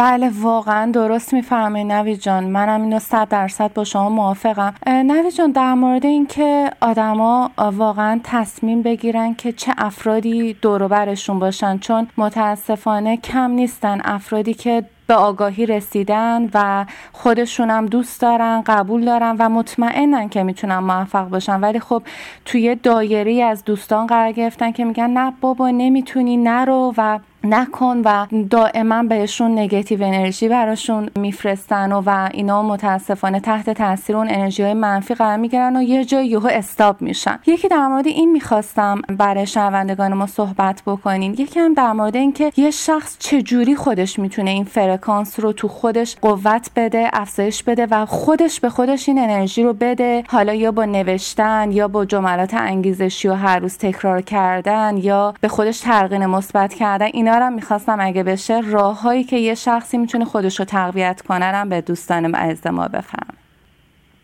[0.00, 4.74] بله واقعا درست می‌فهمه نوی جان منم اینو صد درصد با شما موافقم.
[4.86, 12.08] نوی جان در مورد اینکه آدما واقعا تصمیم بگیرن که چه افرادی دوروبرشون باشن چون
[12.16, 14.00] متاسفانه کم نیستن.
[14.04, 20.78] افرادی که به آگاهی رسیدن و خودشونم دوست دارن قبول دارن و مطمئنن که می‌تونن
[20.78, 21.60] موفق باشن.
[21.60, 22.02] ولی خب
[22.44, 28.26] توی دایری از دوستان قرار گرفتن که میگن نه بابا نمی‌تونی نرو و نکن و
[28.50, 34.74] دائما بهشون نگتیو انرژی براشون میفرستن و, و اینا متاسفانه تحت تاثیر اون انرژی های
[34.74, 37.38] منفی قرار می‌گیرن و یه جای یهو استاب میشن.
[37.46, 42.52] یکی در مورد این می‌خواستم برای شنوندگان ما صحبت بکنین یکی هم در مورد اینکه
[42.56, 48.06] یه شخص چجوری خودش می‌تونه این فرکانس رو تو خودش قوت بده افزایش بده و
[48.06, 50.24] خودش به خودش این انرژی رو بده.
[50.28, 55.48] حالا یا با نوشتن یا با جملات انگیزشی و هر روز تکرار کردن یا به
[55.48, 60.58] خودش ترغین مثبت کردن اینا رو می‌خواستم اگه بشه راههایی که یه شخصی می‌تونه خودش
[60.58, 63.36] رو تقویت کنه رو به دوستان عزیز ما بفهم.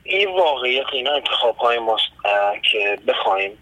[0.03, 2.05] این واقعیت اینا انتخاب های ماست
[2.73, 3.59] که بخوایم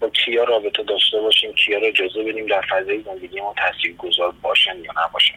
[0.00, 4.34] با کیا رابطه داشته باشیم کیا رو اجازه بدیم در فضای زندگی ما تاثیر گذار
[4.42, 5.34] باشن یا نباشن.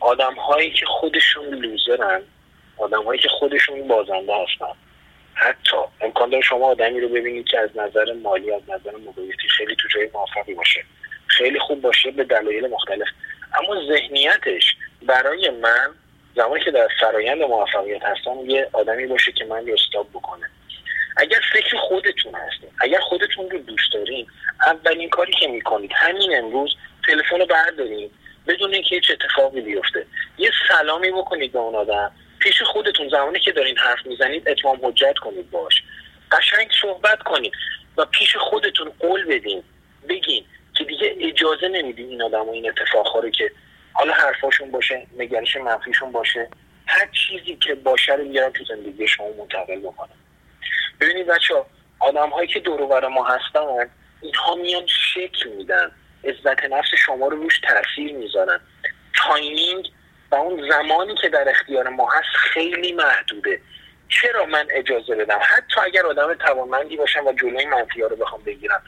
[0.00, 2.22] آدم هایی که خودشون لوزرن
[2.78, 4.74] آدم هایی که خودشون بازنده هستن.
[5.34, 9.76] حتی امکان داره شما آدمی رو ببینید که از نظر مالی از نظر مدیریتی خیلی
[9.76, 10.84] تو جای موفقی باشه.
[11.30, 13.08] خیلی خوب باشه به دلایل مختلف.
[13.54, 15.94] اما ذهنیتش برای من
[16.36, 20.46] زمانی که در فرایند موفقیت هستم یه آدمی باشه که من رو استاب بکنه.
[21.16, 24.26] اگر فکر خودتون هستین اگر خودتون رو دوست دارین
[24.66, 28.10] اولین کاری که می‌کنید همین امروز تلفن رو بردارین
[28.48, 30.06] بدون اینکه هیچ اتفاقی بیفته.
[30.38, 32.12] یه سلامی بکنید به اون آدم.
[32.38, 35.82] پیش خودتون زمانی که دارین حرف می‌زنید اتمام حجت کنید باش.
[36.32, 37.52] قشنگ صحبت کنید
[37.96, 39.62] و پیش خودتون قول بدین.
[40.08, 40.44] بگین
[41.00, 43.50] دیگه اجازه نمیدین این آدم و این اتفاق رو که
[43.92, 46.48] حالا حرفاشون باشه نگرش منفیشون باشه
[46.86, 50.14] هر چیزی که باشه رو میارن تو زندگی شما منتقل بکنن.
[51.00, 51.54] ببینید بچه
[51.98, 55.90] آدم هایی که دور ما هستن اینها میان شکل میدن
[56.24, 58.60] عزت نفس شما رو روش تاثیر می‌ذارن.
[59.16, 59.90] timing
[60.30, 63.60] و اون زمانی که در اختیار ما هست خیلی محدوده.
[64.08, 68.82] چرا من اجازه بدم؟ حتی اگر آدم توانمندی باشم و جلوی منفی رو بخوام بگیرم.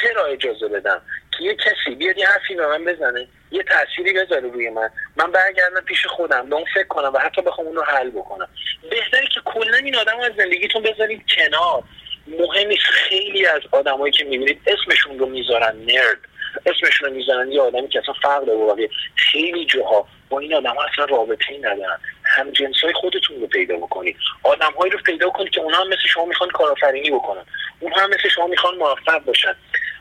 [0.00, 1.02] چرا اجازه بدم
[1.38, 4.90] که یه کسی بیاد یه حرفی به من بزنه؟ یه تأثیری بذاره روی من.
[5.16, 6.48] من برگردم پیش خودم.
[6.50, 8.48] به اون فکر کنم و حتی بخوام اون رو حل بکنم.
[8.90, 11.82] بهتره که کلا این آدم از زندگیتون بذارید کنار.
[12.26, 16.18] مهم نیست خیلی از آدمایی که می‌بینید اسمشون رو می‌ذارن نرد.
[16.66, 20.84] اسمشون رو می‌ذارن یه آدمی که اصلا فرق داره خیلی جاها با این آدم ها
[20.84, 21.98] اصلا رابطه ای ندارن.
[22.24, 24.16] هم جنس های خودتون رو پیدا بکنید.
[24.42, 27.44] آدم هایی رو پیدا کنید که اونها هم مثل شما می‌خوان کارآفرینی بکنن.
[27.80, 29.54] اونها هم مثل شما می‌خوان موفق باشن.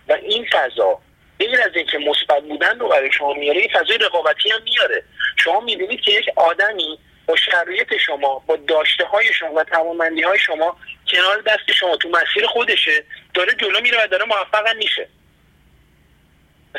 [0.09, 0.99] و این فضا
[1.39, 5.03] غیر از اینکه مثبت بودن رو برای شما میاره این فضای رقابتی هم میاره.
[5.35, 10.39] شما می‌بینید که یک آدمی با شرایط شما با داشته های شما و توانمندی های
[10.39, 15.07] شما کنار دست شما تو مسیر خودشه داره جلو میره و داره موفق میشه.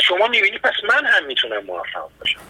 [0.00, 2.40] شما می‌بینید پس من هم می‌تونم موفق باشم.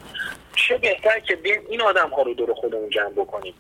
[0.57, 3.55] چه بهتر که بین این آدم ها رو دور خودمون جمع بکنیم.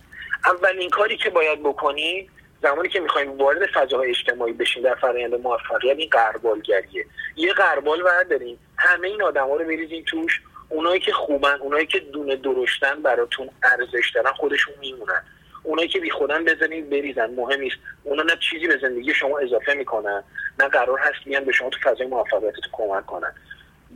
[0.44, 2.30] اولین کاری که باید بکنیم
[2.62, 7.06] زمانی که می‌خوایم وارد فضاهای اجتماعی بشیم در فرآیند موفقیت این قربالگریه.
[7.36, 10.40] یه قربال برداریم همه این آدما رو بریزیم توش.
[10.68, 15.22] اونایی که خوبن اونایی که دونه درشتن براتون ارزش دارن خودشون میمونن.
[15.62, 17.30] اونایی که بی خودن بزنید بریزن.
[17.30, 17.76] مهم نیست.
[18.04, 20.24] اونا نه چیزی به زندگی شما اضافه می‌کنن
[20.58, 23.32] نه قرار هست میان به شما تو فضای موفقیتتون کمک کنن.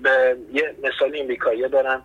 [0.02, 2.02] به یه مثال امریکایی دارن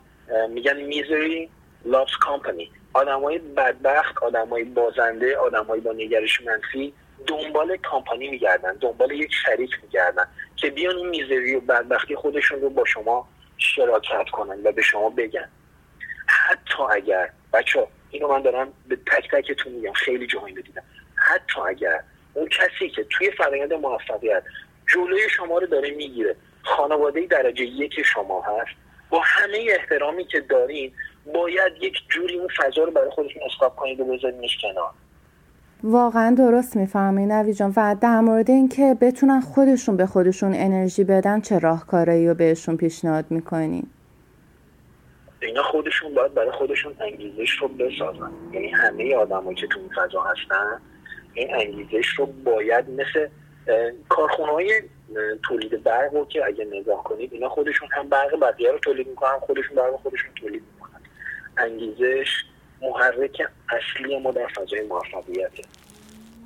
[0.50, 1.50] میگن میزری
[1.86, 2.68] loves company.
[2.96, 6.94] آدمای بدبخت آدمای بازنده آدمایی با نگرش منفی
[7.28, 12.70] دنبال کامپانی میگردن دنبال یک شریک میگردن که بیان این میزری و بدبختی خودشون رو
[12.70, 13.28] با شما
[13.58, 15.50] شراکت کنن و به شما بگن.
[16.28, 20.84] حتی اگر بچه اینو من دارم به تک تکتون میگم خیلی جاهایی دیدم
[21.16, 22.04] حتی اگر
[22.34, 24.44] اون کسی که توی فرایند موفقیت
[24.88, 28.72] جلوی شما رو داره می‌گیره خانواده درجه یک شما هست
[29.10, 30.94] با همه احترامی که دارین
[31.34, 34.92] باید یک جوری اون فضا رو برای خودتون اسکاپ کنید و بذارینش کنار.
[35.84, 41.42] واقعا درست می‌فهمی نوی جان و در مورد اینکه بتونن خودشون به خودشون انرژی بدن
[41.42, 43.88] چه راهکارایی رو بهشون پیشنهاد می‌کنین؟
[45.42, 48.32] اینا خودشون باید برای خودشون انگیزش رو بسازن.
[48.52, 50.82] یعنی همه آدمایی که تو این فضا هستن
[51.34, 53.28] این انگیزش رو باید مثل
[54.10, 54.82] کارخونه های
[55.44, 59.40] تولید برق رو که اگه نگاه کنید اینا خودشون هم برق بقیه رو تولید می‌کنن
[59.40, 60.75] خودشون برق خودشون تولید می‌کنن
[61.58, 62.28] انگیزش
[62.82, 65.64] محرک اصلی ما در فضای موفقیته.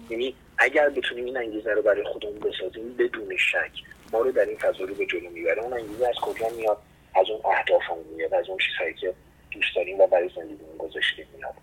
[0.10, 3.72] یعنی اگر بتونیم این انگیزه رو برای خودمون بسازیم بدون شک
[4.14, 5.64] ما رو در این فضا رو به جلو می‌بره.
[5.64, 6.78] اون انگیزه از کجا میاد؟
[7.16, 9.14] از اون اهدافمون میاد از اون چیزهایی که
[9.52, 11.54] دوست داریم و برای زندگیمون گذاشتیم میاد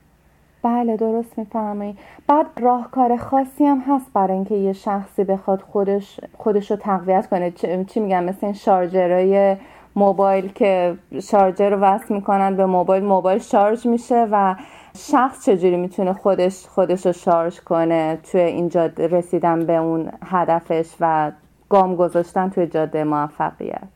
[0.63, 6.71] بله درست می‌فهمی بعد راهکار خاصی هم هست برای اینکه یه شخصی بخواد خودش خودش
[6.71, 7.51] رو تقویت کنه.
[7.89, 9.57] چی میگم مثل این شارژرهای
[9.97, 10.95] موبایل که
[11.31, 14.55] شارژر رو وصل می‌کنن به موبایل موبایل شارژ میشه و
[15.11, 20.87] شخص چجوری می‌تونه خودش خودش رو شارژ کنه توی این جاده رسیدن به اون هدفش
[21.01, 21.33] و
[21.69, 23.89] گام گذاشتن توی جاده موفقیت؟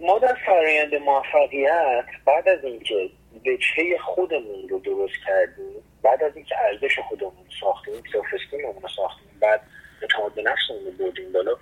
[0.00, 3.10] ما در فرایند موفقیت بعد از اینکه
[3.46, 9.60] وجهه خودمون رو درست کردیم بعد از اینکه ارزش خودمون ساختیم سلف رو ساختیم بعد
[10.02, 11.52] اعتماد به نفسمون رو بردیم بالا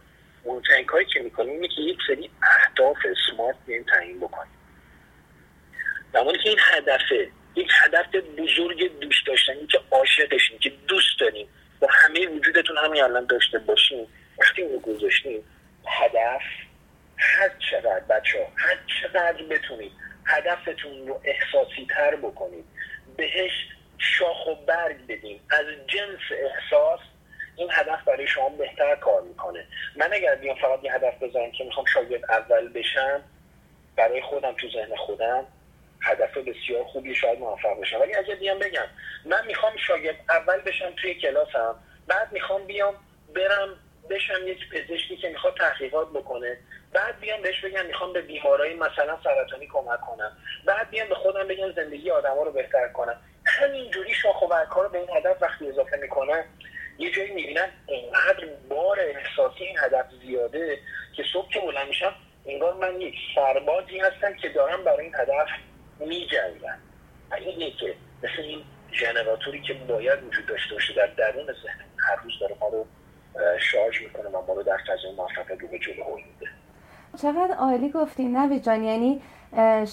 [0.46, 2.96] مهمترین کاری که می‌کنیم اینه که یک سری اهداف
[3.30, 4.52] سمارت بیایم تعیین بکنیم.
[6.12, 8.06] زمانی که این هدفه یک هدف
[8.38, 11.48] بزرگ دوست داشتنی که عاشقشیم که دوست داریم.
[11.80, 14.06] با همه وجودتون همین الان داشته باشیم
[14.38, 15.44] وقتی اون رو گذاشتیم
[15.86, 16.42] هدف
[17.16, 19.92] هر چقدر بچه ها هر چقدر بتونید
[20.26, 22.64] هدفتون رو احساسی تر بکنید
[23.16, 23.52] بهش
[23.98, 27.00] شاخ و برگ بدیم از جنس احساس
[27.56, 29.66] این هدف برای شما بهتر کار می‌کنه.
[29.96, 33.22] من اگر بیام فقط یه هدف بذارم که می‌خوام شاگرد اول بشم
[33.96, 35.46] برای خودم تو ذهن خودم
[36.02, 38.00] هدف بسیار خوبی شاید موفق بشم.
[38.00, 38.86] ولی اگر بیام بگم
[39.24, 41.74] من می‌خوام شاگرد اول بشم توی کلاسم
[42.06, 42.94] بعد می‌خوام بیام
[43.34, 43.68] برم
[44.10, 46.58] بشم یک پزشکی که می‌خواد تحقیقات بکنه
[46.92, 50.36] بعد بیام بهش بگم می‌خوام به بیمارای مثلا سرطانی کمک کنم.
[50.66, 53.20] بعد بیام به خودم بگم زندگی آدما رو بهتر کنم.
[53.44, 56.44] همینجوری شاخ و رو به این هدف وقتی اضافه می‌کنم
[56.98, 60.78] یه جایی می‌بینن اینقدر بار احساسی این هدف زیاده
[61.12, 62.14] که صبح که بلند میشم
[62.46, 65.48] انگار من یک سربازی هستم که دارم برای این هدف
[66.00, 66.78] میجنگم.
[67.38, 72.32] اینه که مثل این ژنراتوری که باید وجود داشته باشه در درون ذهن هر روز
[72.40, 72.86] داره ما رو
[73.58, 76.52] شارژ می‌کنه و ما رو در فضای موفقیت رو به جلو میده.
[77.22, 79.22] چقدر عالی گفتی نوی جان یعنی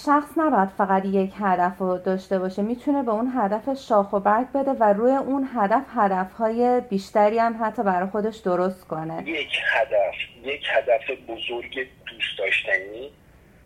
[0.05, 2.61] شخص نباید فقط یک هدف رو داشته باشه.
[2.61, 7.59] می‌تونه به اون هدف شاخ و برگ بده و روی اون هدف هدفهای بیشتری هم
[7.61, 9.23] حتی برای خودش درست کنه.
[9.29, 13.11] یک هدف یک هدف بزرگ دوست داشتنی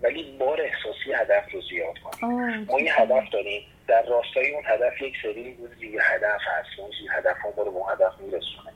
[0.03, 2.65] ولی بار احساسی هدف رو زیاد کنه.
[2.71, 3.61] ما یه هدف داریم.
[3.87, 6.79] در راستای اون هدف یک سری زیر هدف هست.
[6.79, 8.71] اون زیر هدف ها رو به اون هدف میرسونه.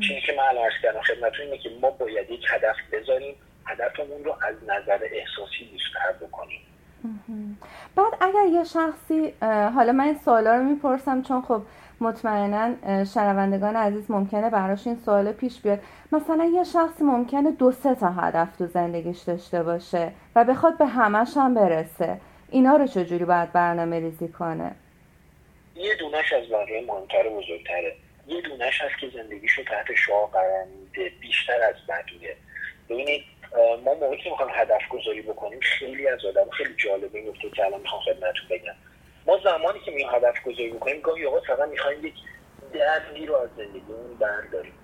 [0.00, 3.34] چیزی که من الان کردم خدمتتون اینه که ما باید یک هدف بذاریم
[3.70, 6.60] هدفمون رو از نظر احساسی بیشتر بکنیم.
[7.96, 9.34] بعد اگر یه شخصی
[9.74, 11.62] حالا من این سوالا رو می‌پرسم چون خب
[12.00, 15.80] مطمئنا شنوندگان عزیز ممکنه براش این سوال پیش بیاد.
[16.12, 20.86] مثلا یه شخصی ممکنه دو سه تا هدف تو زندگیش داشته باشه و بخواد به
[20.86, 22.20] همش هم برسه.
[22.50, 24.74] اینا رو چجوری باید برنامه ریزی کنه؟
[25.76, 27.96] یه دونش از بقیه مهمتر و بزرگتره.
[28.26, 31.12] یه دونش هست که زندگیش رو تحت شعار قرار میده.
[31.20, 32.36] بیشتر از بقیه.
[32.88, 33.24] ببینید
[33.56, 37.64] ما موقعی که می‌خوایم هدف گذاری بکنیم خیلی از آدم خیلی جالبه این نکته که
[37.64, 38.74] الان می‌خوام خدمتتون بگم.
[39.26, 42.14] ما زمانی که می‌خوایم هدف گذاری بکنیم گاهی اوقات فقط می‌خوایم یک
[42.72, 44.74] دردی رو از زندگیمون برداریم.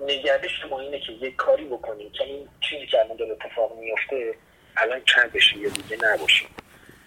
[0.00, 4.34] نگردش ما اینه که یک کاری بکنیم که این چیزی که الان داره اتفاق میفته
[4.76, 6.48] الان چند بشه یا دیگه نباشیم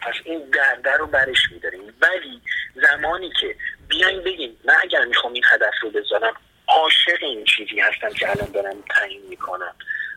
[0.01, 1.81] پس این درده رو برش میداریم.
[2.01, 2.41] ولی
[2.75, 3.55] زمانی که
[3.87, 6.33] بیایم بگیم من اگر می‌خوام این هدف رو بذارم
[6.67, 9.75] عاشق این چیزی هستم که الان دارم تعیین می‌کنم.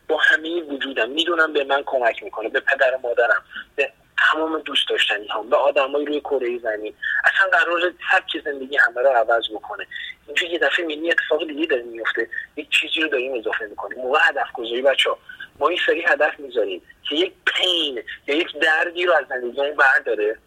[0.08, 1.10] با همه وجودم.
[1.10, 3.44] می‌دونم به من کمک می‌کنه به پدر و مادرم
[3.76, 3.92] به
[4.32, 6.94] تمام دوست داشتنی هم به آدمای روی کره زمین.
[7.24, 9.86] اصلا قرار سبک زندگی همه رو عوض بکنه.
[10.26, 13.98] اینجا یه دفعه می‌بینی اتفاق دیگه داره میفته یک چیزی رو داریم اضافه می‌کنیم.
[13.98, 15.18] موقع هدف گذاری بچه ها
[15.58, 20.38] ما این سری هدف می‌ذاریم که یک پین یا یک دردی رو از زندگی برداره.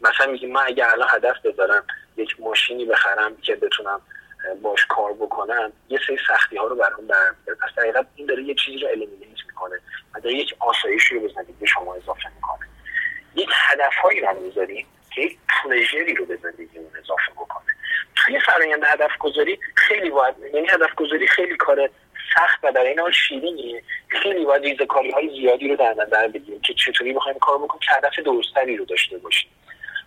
[0.00, 1.84] مثلا میگیم من اگه الان هدف بذارم
[2.16, 4.00] یک ماشینی بخرم که بتونم
[4.62, 8.54] باش کار بکنم یه سری سختی ها رو برام بر پس دقیقا این داره یه
[8.54, 9.80] چیزی رو الیمینیت می‌کنه
[10.14, 11.28] و داره یک آسایشی رو
[11.60, 12.68] به شما اضافه می‌کنه.
[13.34, 17.66] یک هدف هایی رو می‌ذاریم که یک پلژری رو به زندگیمون اضافه بکنه.
[18.16, 21.90] توی فرایند هدف گذاری خیلی باید یعنی هدف گذاری خیلی کار
[22.34, 26.60] سخت و در این حال شیرینی خیلی باید ریزکاری های زیادی رو در نظر بگیریم
[26.60, 29.50] که چطوری بخوایم کار بکنیم که هدف درستری رو داشته باشیم.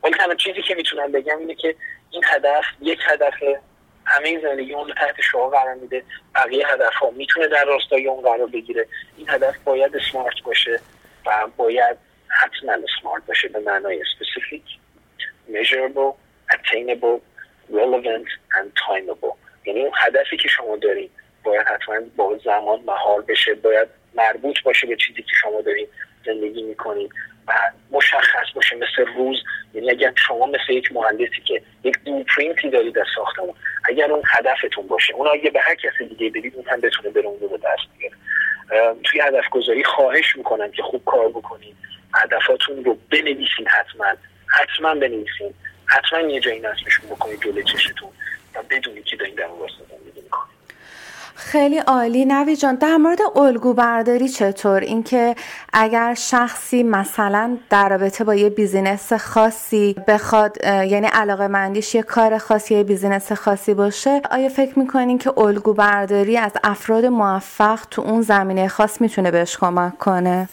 [0.04, 1.76] ولی تنها چیزی که می‌تونم بگم اینه که
[2.12, 3.34] این هدف یک هدف
[4.10, 6.04] همه زندگی اون تحت شعا قرار میده
[6.36, 8.88] بقیه هدف ها می‌تونه در راستای اون قرار بگیره.
[9.18, 10.80] این هدف باید سمارت باشه
[11.26, 11.98] و باید
[12.28, 14.62] حتما سمارت باشه به معنای specific
[15.54, 16.14] measurable
[16.54, 17.20] attainable
[17.72, 19.36] relevant and timeable.
[19.66, 21.10] یعنی اون هدفی که شما دارین
[21.44, 25.88] باید حتما با زمان مهار بشه باید مربوط باشه به چیزی که شما دارین
[26.26, 27.12] زندگی می‌کنید
[27.92, 29.44] مشخص باشه مثل روز
[29.74, 32.00] یعنی اگر شما مثل یک مهندسی که یک
[32.36, 33.54] پرینتی دارید از ساختمون
[33.86, 37.26] اگر اون هدفتون باشه اون اگه به هر کسی دیگه بدید اون هم بتونه بره
[37.26, 38.16] اون رو به دست بیاره.
[39.04, 41.76] توی هدف گذاری خواهش می‌کنم که خوب کار بکنید.
[42.16, 44.06] هدفاتون رو بنویسین حتما.
[44.48, 45.54] حتما بنویسین.
[45.86, 48.10] حتما یه جایی نصبشون بکنید جلوی چشتون
[48.56, 50.49] و بدونید که دارین در اون زندگی می‌کنید.
[51.40, 52.26] خیلی عالی.
[52.26, 55.36] نوید جان در مورد الگو برداری چطور؟ اینکه
[55.74, 62.38] اگر شخصی مثلا در رابطه با یه business خاصی بخواد یعنی علاقه مندیش یه کار
[62.38, 68.02] خاصی یه business خاصی باشه آیا فکر می‌کنین که الگو برداری از افراد موفق تو
[68.02, 70.50] اون زمینه خاص می‌تونه بهش کمک کنه؟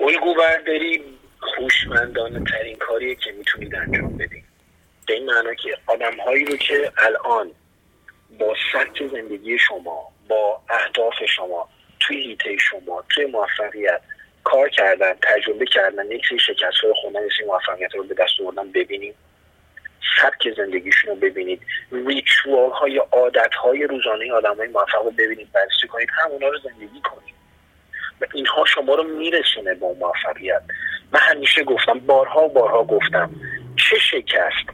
[0.00, 1.02] الگو برداری
[1.40, 4.42] خوشمندانه ترین کاریه که می‌تونید انجام بدین.
[5.06, 7.50] به این معنا که آدم هایی رو که الان
[8.38, 11.68] با سبک زندگی شما با اهداف شما
[12.00, 14.00] توی هیته شما توی موفقیت
[14.44, 18.72] کار کردن تجربه کردن یک سری شکست های خوندن یک موفقیت رو به دست آوردن
[18.72, 19.14] ببینیم
[20.22, 21.62] سبک زندگیشون رو ببینید.
[21.92, 25.52] ریچوال های عادت های روزانه آدم های موفق رو ببینید.
[25.52, 26.08] بررسی کنید.
[26.12, 27.34] همونا رو زندگی کنید.
[28.20, 30.62] و اینها شما رو میرسونه با موفقیت.
[31.12, 33.30] من همیشه گفتم بارها بارها گفتم
[33.76, 34.66] چه شکست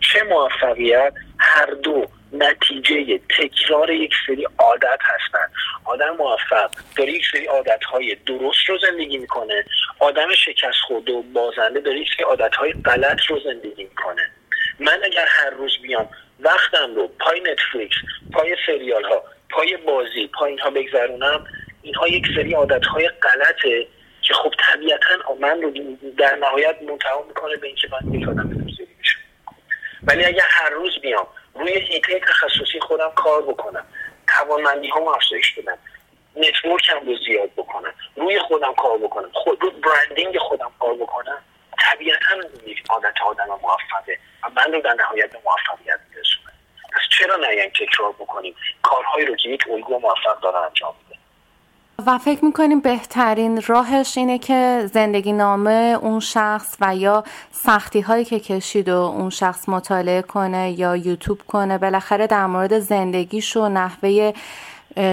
[0.00, 5.52] چه موفقیت هر دو نتیجه تکرار یک سری عادت هستن.
[5.84, 9.64] آدم موفق داره یک سری عادت های درست رو زندگی می‌کنه.
[9.98, 14.30] آدم شکست خود و بازنده داره یک سری عادت های غلط رو زندگی می‌کنه.
[14.78, 16.08] من اگر هر روز بیام
[16.40, 17.96] وقتم رو پای نتفلیکس
[18.32, 21.46] پای سریال ها پای بازی پای اینها بگذرونم
[21.82, 23.86] اینها یک سری عادت های غلطه
[24.22, 25.72] که خب طبیعتا من رو
[26.18, 28.62] در نهایت منتها می‌کنه به اینکه من یک آدم
[30.02, 33.86] ولی اگر هر روز بیام روی هیته تخصصی خودم کار بکنم.
[34.28, 35.78] توانمندی هم افزایش بدم.
[36.36, 37.94] نتورکم رو زیاد بکنم.
[38.16, 39.30] روی خودم کار بکنم.
[39.32, 41.42] خود رو برندینگ خودم کار بکنم.
[41.80, 42.34] طبیعتا
[42.90, 44.18] عادت آدم موفقه.
[44.42, 46.52] و من رو در نهایت به موفقیت میرسونه
[46.92, 51.11] پس چرا نیایم تکرار بکنیم؟ کارهایی رو که یک الگو موفق داره انجام میده
[52.06, 58.24] و فکر می‌کنیم بهترین راهش اینه که زندگی نامه اون شخص و یا سختی هایی
[58.24, 63.68] که کشید و اون شخص مطالعه کنه یا یوتیوب کنه بالاخره در مورد زندگیش و
[63.68, 64.32] نحوه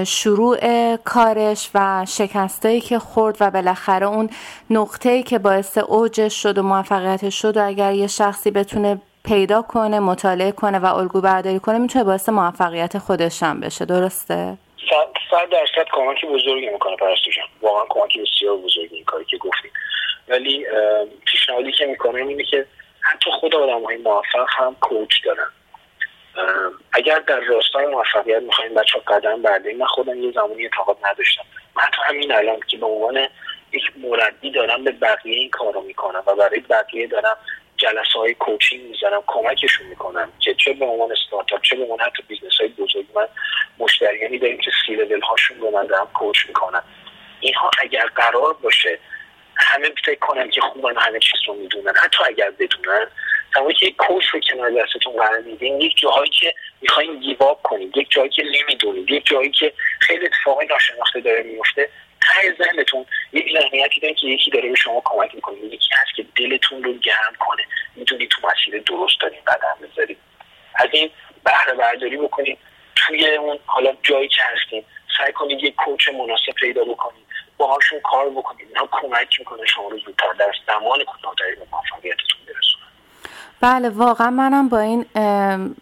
[0.03, 4.29] شروع کارش و شکستایی که خورد و بالاخره اون
[4.69, 9.99] نقطه‌ای که باعث اوجش شد و موفقیتش شد و اگر یه شخصی بتونه پیدا کنه
[9.99, 14.57] مطالعه کنه و الگو برداری کنه می‌تونه باعث موفقیت خودش هم بشه درسته؟
[15.31, 17.31] صد درصد کمکی بزرگی می‌کنه پرستو
[17.61, 19.71] واقعا کمکی بسیار بزرگی این کاری که گفتیم.
[20.27, 20.65] ولی
[21.25, 22.65] پیشنهادی که می‌کنم اینه که
[23.01, 25.47] حتی خود آدم های موفق هم coach دارن.
[26.93, 31.43] اگر در راستای موفقیت می‌خوایم بچه قدم برداریم من خودم یه زمانی اعتقاد نداشتم.
[31.75, 33.27] من حتی همین الان که به عنوان
[33.71, 37.37] یک مربی دارم به بقیه این کار رو می‌کنم و برای بقیه دارم
[37.79, 42.23] جلسه های coaching می‌زنم کمکشون می‌کنم که چه به عنوان استارتاپ چه به عنوان حتی
[42.27, 43.27] business های بزرگ من
[43.77, 46.83] مشتریانی داریم که سی لول هاشون رو من دارم کوچ می‌کنم.
[47.39, 48.99] اینها اگر قرار باشه
[49.57, 53.07] همه فکر کنن که خوبن همه چیز رو می‌دونن حتی اگر بدونن
[53.55, 57.97] زمانی که یک کوچ رو کنار دستتون قرار میدین یک جاهایی که می‌خواین گیواب کنید
[57.97, 61.89] یک جایی که نمی‌دونید یک جایی که خیلی اتفاقی ناشناخته داره میفته
[62.21, 65.57] ته ذهنتون یه ذهنیتی دارین که یکی داره به شما کمک می‌کنه.
[65.57, 67.63] یکی هست که دلتون رو گرم کنه.
[67.95, 70.17] می‌دونی تو مسیر درست دارین قدم بذارید
[70.75, 71.11] از این
[71.43, 72.57] بهره برداری بکنید
[72.95, 74.83] توی اون حالا جایی که هستین
[75.17, 77.25] سعی کنید یک کوچ مناسب پیدا بکنید
[77.57, 82.78] باهاشون کار بکنید اینا کمک می‌کنه شما رو زودتر در زمان کوتاهتری به موفقیتتون برسونه
[83.61, 85.05] بله واقعا منم با این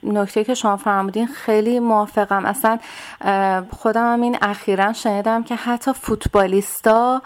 [0.03, 2.45] نکته که شما فرمودین خیلی موافقم.
[2.45, 2.79] اصلا
[3.71, 7.21] خودم هم این اخیرا شنیدم که حتی فوتبالیستا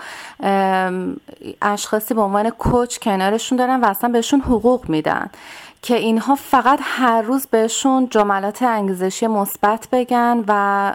[1.62, 5.30] اشخاصی به عنوان کوچ کنارشون دارن و اصلا بهشون حقوق میدن.
[5.82, 10.54] که اینها فقط هر روز بهشون جملات انگیزشی مثبت بگن و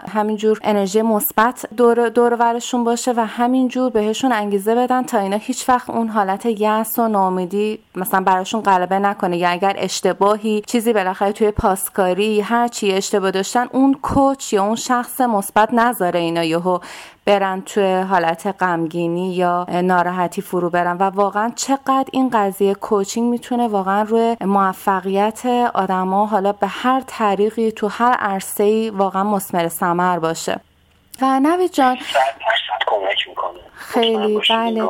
[0.09, 5.69] همینجور انرژی مثبت دور دور ورشون باشه و همینجور بهشون انگیزه بدن تا اینا هیچ
[5.69, 9.37] وقت اون حالت یأس و ناامیدی مثلا براشون غلبه نکنه.
[9.37, 14.75] یا اگر اشتباهی چیزی بالاخره توی پاسکاری هر چی اشتباه داشتن اون کوچ یا اون
[14.75, 16.79] شخص مثبت نذاره اینا یهو.
[17.27, 23.67] برن توی حالت غمگینی یا ناراحتی فرو برن و واقعا چقدر این قضیه کوچینگ می‌تونه
[23.67, 30.59] واقعا روی موفقیت آدما حالا به هر طریقی تو هر عرصه‌ای واقعا مسمر ثمر باشه.
[31.21, 31.97] و نوید جان
[33.73, 34.89] خیلی بله.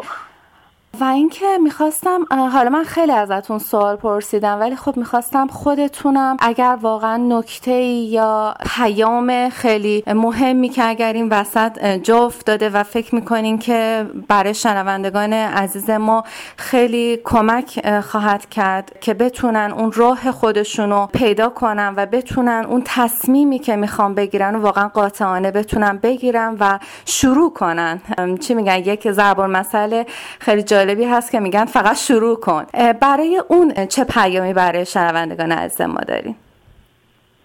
[1.00, 7.18] و اینکه می‌خواستم حالا من خیلی ازتون سوال پرسیدم ولی خب می‌خواستم خودتونم اگر واقعا
[7.18, 14.06] نکته یا پیام خیلی مهمی که اگر این وسط جا افتاده و فکر می‌کنین که
[14.28, 16.24] برای شنوندگان عزیز ما
[16.58, 23.60] خیلی کمک خواهد کرد که بتونن اون راه خودشونو پیدا کنن و بتونن اون تصمیمی
[23.60, 28.02] که می‌خوام بگیرن و واقعا قاطعانه بتونن بگیرن و شروع کنن.
[28.40, 30.06] چی میگن؟ یک ضرب مسئله
[30.40, 32.66] خیلی جالب جالبی هست که میگن فقط شروع کن.
[33.02, 36.40] برای اون چه پیامی برای شنوندگان عزیز ما داریم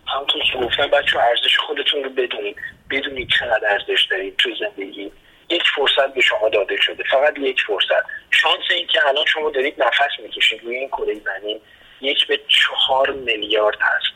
[0.06, 2.56] همونطور که گفتم بچه ارزش خودتون رو بدونید.
[2.90, 5.12] بدونید چقدر ارزش دارید تو زندگی.
[5.50, 7.04] یک فرصت به شما داده شده.
[7.10, 8.04] فقط یک فرصت.
[8.30, 10.64] شانس این که الان شما دارید نفس می‌کشید.
[10.64, 11.60] روی این کره زمین
[12.00, 14.12] یک به چهار میلیارد هست.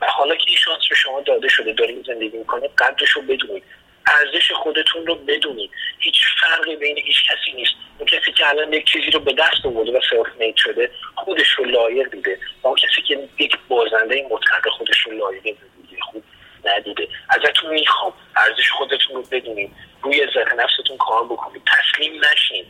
[0.00, 3.62] و حالا که این شانس به شما داده شده دارید زندگی می‌کنید قدرش رو بدونید.
[4.06, 5.70] ارزش خودتون رو بدونید.
[5.98, 7.72] هیچ فرقی بین هیچ کسی نیست.
[7.98, 11.48] اون کسی که الان یک چیزی رو به دست آورده و سلف مید شده خودش
[11.48, 12.38] رو لایق دیده.
[12.62, 16.24] و اون کسی که یک بازنده مطلق خودش رو لایق زندگی خوب
[16.64, 17.08] ندیده.
[17.28, 18.12] ازتون می‌خوام.
[18.36, 19.70] ارزش خودتون رو بدونید.
[20.02, 21.62] روی ذهن نفستون کار بکنید.
[21.66, 22.66] تسلیم نشین.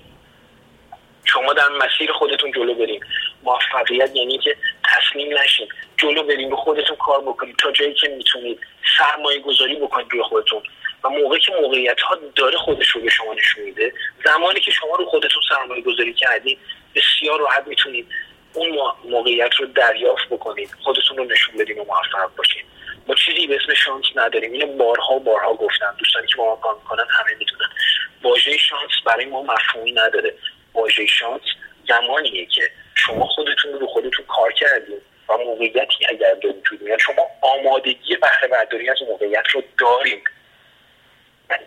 [1.24, 3.04] شما در مسیر خودتون جلو برین.
[3.42, 5.68] موفقیت یعنی که تسلیم نشین.
[5.96, 6.50] جلو برین.
[6.50, 7.56] به خودتون کار بکنید.
[7.56, 8.60] تا جایی که می‌تونید
[8.98, 10.62] سرمایه گذاری بکنید روی خودتون.
[11.04, 13.92] و موقعی که موقعیت ها داره خودش رو به شما نشون میده
[14.24, 16.58] زمانی که شما رو خودتون سرمایه گذاری کردید
[16.94, 18.08] بسیار راحت می‌تونید
[18.54, 22.64] اون موقعیت رو دریافت بکنید خودتون رو نشون بدین و موفق باشید
[23.06, 24.52] ما چیزی به اسم شانس نداریم.
[24.52, 25.94] اینو بارها بارها گفتم.
[25.98, 27.68] دوستانی که با ما کار می‌کنن همه می‌دونن.
[28.22, 30.34] واژه شانس برای ما مفهومی نداره.
[30.74, 31.42] واژه شانس
[31.88, 37.26] زمانیه که شما خودتون رو خودتون کار کردید و موقعیتی اگر به وجود میاد شما
[37.40, 40.24] آمادگی بهره برداری از موقعیت رو داریم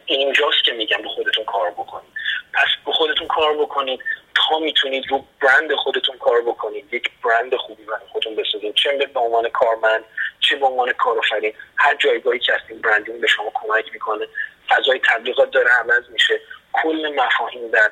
[0.06, 2.12] اینجاست که میگم به خودتون کار بکنید.
[2.54, 4.00] پس به خودتون کار بکنید
[4.36, 6.94] تا می‌تونید رو برند خودتون کار بکنید.
[6.94, 8.76] یک برند خوبی برای خودتون بسازید.
[8.76, 10.04] چه به عنوان کارمند
[10.40, 14.28] چه به عنوان کارآفرین هر جایگاهی که هستین branding به شما کمک می‌کنه.
[14.70, 16.40] فضای تبلیغات داره عوض میشه.
[16.74, 17.92] کل مفاهیم در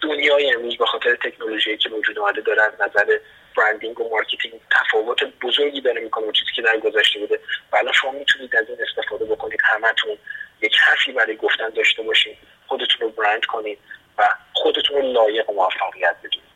[0.00, 3.18] دنیای امروز به خاطر تکنولوژی که وجود اومده داره از نظر
[3.56, 7.40] branding و marketing تفاوت بزرگی داره می‌کنه چیزی که در گذشته بوده.
[7.72, 9.60] و شما می‌تونید از این استفاده بکنید.
[9.62, 10.18] همتون
[10.62, 12.36] یک حرفی برای گفتن داشته باشید
[12.66, 13.78] خودتون رو برند کنید
[14.18, 16.54] و خودتون رو لایق موفقیت بدونید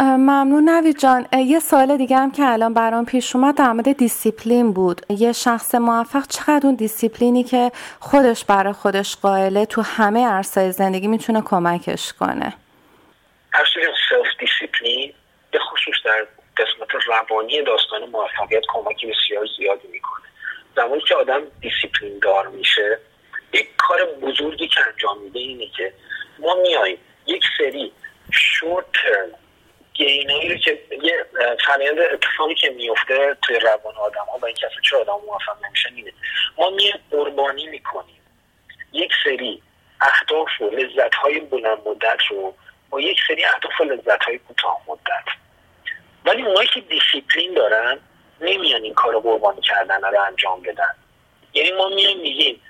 [0.00, 1.26] ممنون نوید جان.
[1.32, 5.06] یه سوال دیگه هم که الان برام پیش اومد در مورد دیسیپلین بود.
[5.08, 11.06] یه شخص موفق چقدر اون دیسیپلینی که خودش برای خودش قائله تو همه عرصه زندگی
[11.06, 12.52] می‌تونه کمکش کنه؟
[13.52, 15.14] اصلا self-discipline
[15.50, 20.24] به خصوص در قسمت روانی داستان موفقیت کمکی بسیار زیادی می‌کنه.
[20.76, 22.98] زمانی که آدم دیسیپلین دار میشه
[23.52, 25.92] یک کار بزرگی که انجام میده اینه که
[26.38, 27.92] ما میاییم یک سری
[28.32, 29.28] short term
[29.94, 31.26] gain هایی رو که یه
[31.66, 35.94] فرآیند اتفاقی که میفته توی روان آدم ها و این کسی چه آدم موفق نمیشن
[35.94, 36.12] اینه.
[36.58, 38.20] ما میایم قربانی می‌کنیم.
[38.92, 39.62] یک سری
[40.00, 42.54] اهداف و لذت های بلند مدت رو
[42.90, 45.24] با یک سری اهداف و لذت های کوتاه مدت.
[46.24, 47.98] ولی اونایی که دیسیپلین دارن
[48.40, 50.94] نمیان این کار قربانی کردن رو انجام بدن.
[51.54, 52.60] یعنی ما میایم میگیم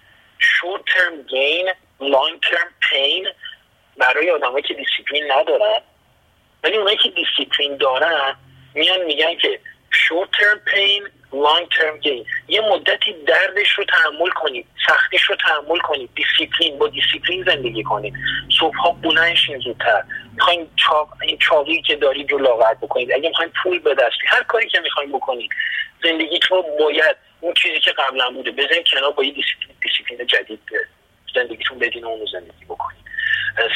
[0.41, 1.67] short term gain
[2.01, 3.29] long term pain
[3.97, 5.81] برای آدمایی که دیسیپلین ندارن.
[6.65, 8.37] ولی اونایی که دیسیپلین دارن
[8.75, 9.61] میان میگن که
[9.93, 12.27] short term pain long term gain.
[12.49, 18.15] یه مدتی دردش رو تحمل کنید سختیش رو تحمل کنید دیسیپلین با دیسیپلین زندگی کنید
[18.59, 20.03] صبح ها بلند شین زودتر.
[20.35, 23.13] می‌خواین چاق این چاقی که دارید رو لاغر بکنید.
[23.13, 25.51] اگه می‌خواین پول به دست هر کاری که می‌خواین بکنید.
[26.05, 30.61] زندگیتون رو باید اون چیزی که قبلا بوده بزنید کنار با یه discipline, discipline جدید
[31.35, 33.05] زندگیتون بدین اون زندگی بکنید.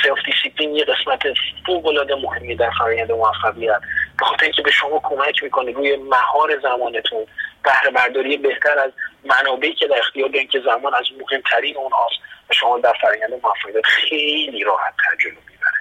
[0.02, 1.22] self-discipline یه قسمت
[1.66, 3.80] فوق العاده مهمی در فرآیند موفقیت.
[4.18, 7.26] به خاطر اینکه به شما کمک می‌کنه روی مهار زمانتون.
[7.68, 8.92] بهره برداری بهتر از
[9.24, 12.14] منابعی که در اختیار دارین که زمان از مهمترین اونهاست
[12.50, 15.78] و شما در فرآیند موفقیت خیلی راحت تر جلو می‌بره.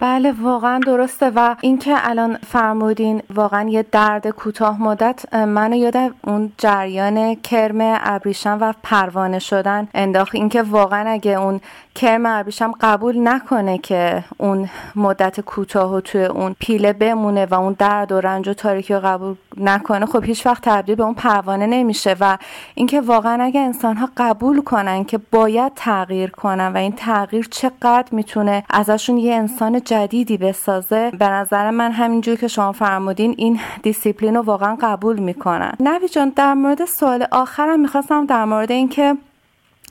[0.00, 6.52] بله واقعا درسته و اینکه الان فرمودین واقعا یه درد کوتاه مدت منو یاد اون
[6.58, 10.34] جریان کرم ابریشم و پروانه شدن انداخت.
[10.34, 11.60] اینکه واقعا اگه اون
[11.94, 17.76] کرم ابریشم قبول نکنه که اون مدت کوتاه و توی اون پیله بمونه و اون
[17.78, 20.06] درد و رنج و تاریکی رو قبول نکنه.
[20.06, 22.38] خب هیچ وقت تبدیل به اون پروانه نمیشه و
[22.74, 28.06] اینکه واقعا اگه انسان ها قبول کنن که باید تغییر کنن و این تغییر چقدر
[28.12, 34.34] می‌تونه ازشون یه انسان جدیدی بسازه به نظر من همینجور که شما فرمودین این دیسیپلین
[34.34, 35.72] رو واقعا قبول می‌کنن.
[35.80, 39.16] نوید جان در مورد سوال آخرم می‌خواستم در مورد اینکه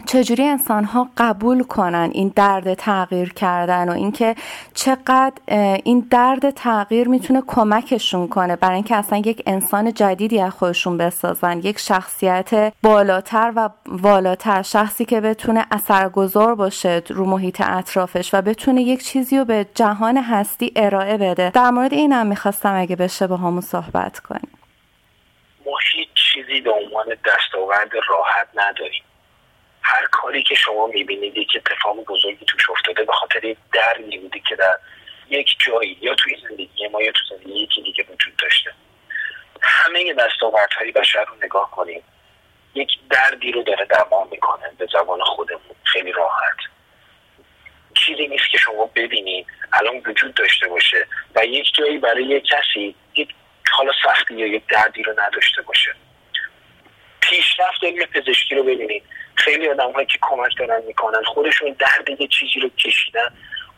[0.05, 4.35] چجوری انسان ها قبول کنن این درد تغییر کردن و اینکه
[4.73, 5.33] چقدر
[5.83, 11.57] این درد تغییر می‌تونه کمکشون کنه برای اینکه اصلا یک انسان جدیدی از خودشون بسازن
[11.57, 18.81] یک شخصیت بالاتر و والاتر شخصی که بتونه اثرگذار باشه رو محیط اطرافش و بتونه
[18.81, 21.49] یک چیزی رو به جهان هستی ارائه بده.
[21.49, 24.51] در مورد اینم می‌خواستم اگه بشه با همون صحبت کنیم.
[25.95, 29.03] هیچ چیزی به عنوان دستاورد راحت نداریم.
[29.83, 34.55] هر کاری که شما می‌بینید یک اتفاق بزرگی توش افتاده به خاطر دردی بوده که
[34.55, 34.77] در
[35.29, 38.73] یک جایی یا توی زندگی ما یا تو زندگی یکی دیگه وجود داشته.
[39.61, 42.03] همه دستاوردهای بشر رو نگاه کنیم.
[42.75, 45.75] یک دردی رو داره درمان می‌کنه به زبان خودمون.
[45.83, 46.57] خیلی راحت.
[47.93, 52.95] چیزی نیست که شما ببینید الان وجود داشته باشه و یک جایی برای یک کسی
[53.15, 53.29] یک
[53.71, 55.95] حالا سختی یا یک دردی رو نداشته باشه.
[57.21, 59.03] پیشرفت علم پزشکی رو ببینید.
[59.35, 63.27] خیلی آدم که کمک دارن می‌کنن خودشون درد یه چیزی رو کشیدن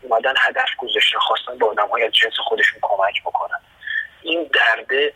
[0.02, 3.60] اومدن هدف گذاشتن خواستن به آدم های از جنس خودشون کمک بکنن.
[4.22, 5.12] این درده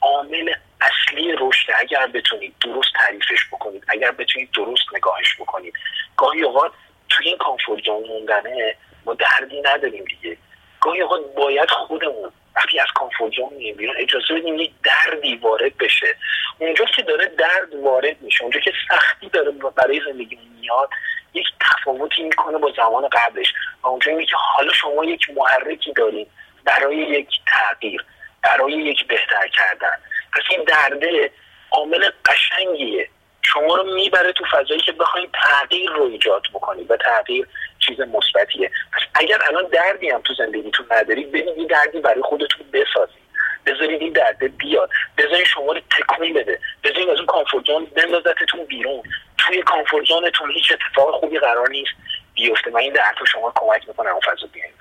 [0.00, 5.74] عامل اصلی رشد اگر بتونید درست تعریفش بکنید اگر بتونید درست نگاهش بکنید.
[6.16, 6.72] گاهی اوقات
[7.08, 10.36] تو این کامفورت موندنه ما دردی نداریم دیگه.
[10.80, 15.76] گاهی اوقات باید خودمون وقتی از کامفورت زون میگیم بیرون اجازه بدیم یک دردی وارد
[15.76, 16.16] بشه.
[16.58, 20.90] اونجا که داره درد وارد میشه اونجا که سختی داره برای زندگی میاد
[21.34, 23.54] یک تفاوتی می‌کنه با زمان قبلش.
[23.82, 26.28] و اونجا که حالا شما یک محرکی دارید
[26.64, 28.04] برای یک تغییر
[28.42, 29.96] برای یک بهتر کردن.
[30.32, 31.30] پس این درده
[31.70, 33.08] عامل قشنگیه.
[33.52, 37.46] شما رو می‌بره تو فضایی که بخواید تغییر رو ایجاد بکنید و تغییر
[37.78, 38.70] چیز مثبتیه.
[38.92, 43.28] پس اگر الان دردی هم تو زندگیتون ندارید برید این دردی برای خودتون بسازید.
[43.66, 44.90] بذارید این درده بیاد.
[45.18, 46.60] بذارید شما رو تکون بده.
[46.84, 49.02] بذارید از اون کامفورت زون بندازتتون بیرون.
[49.38, 51.92] توی کامفورت زونتون هیچ اتفاق خوبی قرار نیست
[52.34, 52.70] بیفته.
[52.70, 54.72] و این درد شما کمک می‌کنه اون فضا بیاین.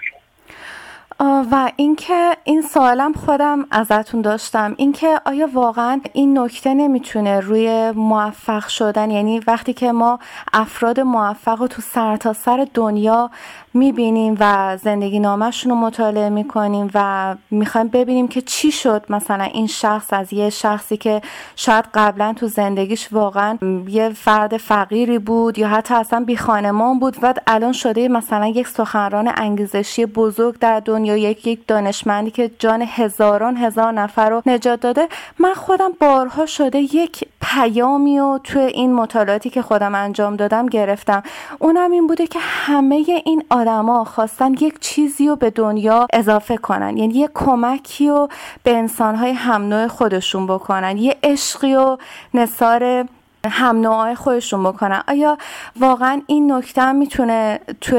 [1.20, 4.76] و اینکه این سوالم خودم ازتون داشتم.
[4.78, 10.20] اینکه آیا واقعا این نکته نمی‌تونه روی موفق شدن؟ یعنی وقتی که ما
[10.54, 13.32] افراد موفق رو تو سرتاسر سر دنیا
[13.78, 19.68] می‌بینیم و زندگی نامشون رو مطالعه می‌کنیم و می‌خوایم ببینیم که چی شد مثلا این
[19.68, 21.22] شخص از یه شخصی که
[21.56, 23.58] شاید قبلا تو زندگیش واقعا
[23.88, 27.18] یه فرد فقیری بود یا حتی اصلا بی خانمان بود.
[27.22, 32.82] و الان شده مثلا یک سخنران انگیزشی بزرگ در دنیا یک یک دانشمندی که جان
[32.88, 35.08] هزاران هزار نفر رو نجات داده.
[35.40, 41.24] من خودم بارها شده یک پیامی و توی این مطالعاتی که خودم انجام دادم گرفتم.
[41.60, 46.98] اونم این بوده که همه این آدما خواستن یک چیزی رو به دنیا اضافه کنن.
[46.98, 48.28] یعنی یه کمکی رو
[48.64, 50.98] به انسانهای هم نوع خودشون بکنن.
[50.98, 51.98] یه عشقی و
[52.34, 53.06] نصار
[53.50, 55.04] هم نوعای خودشون بکنن.
[55.08, 55.38] آیا
[55.80, 57.98] واقعا این نکته می‌تونه تو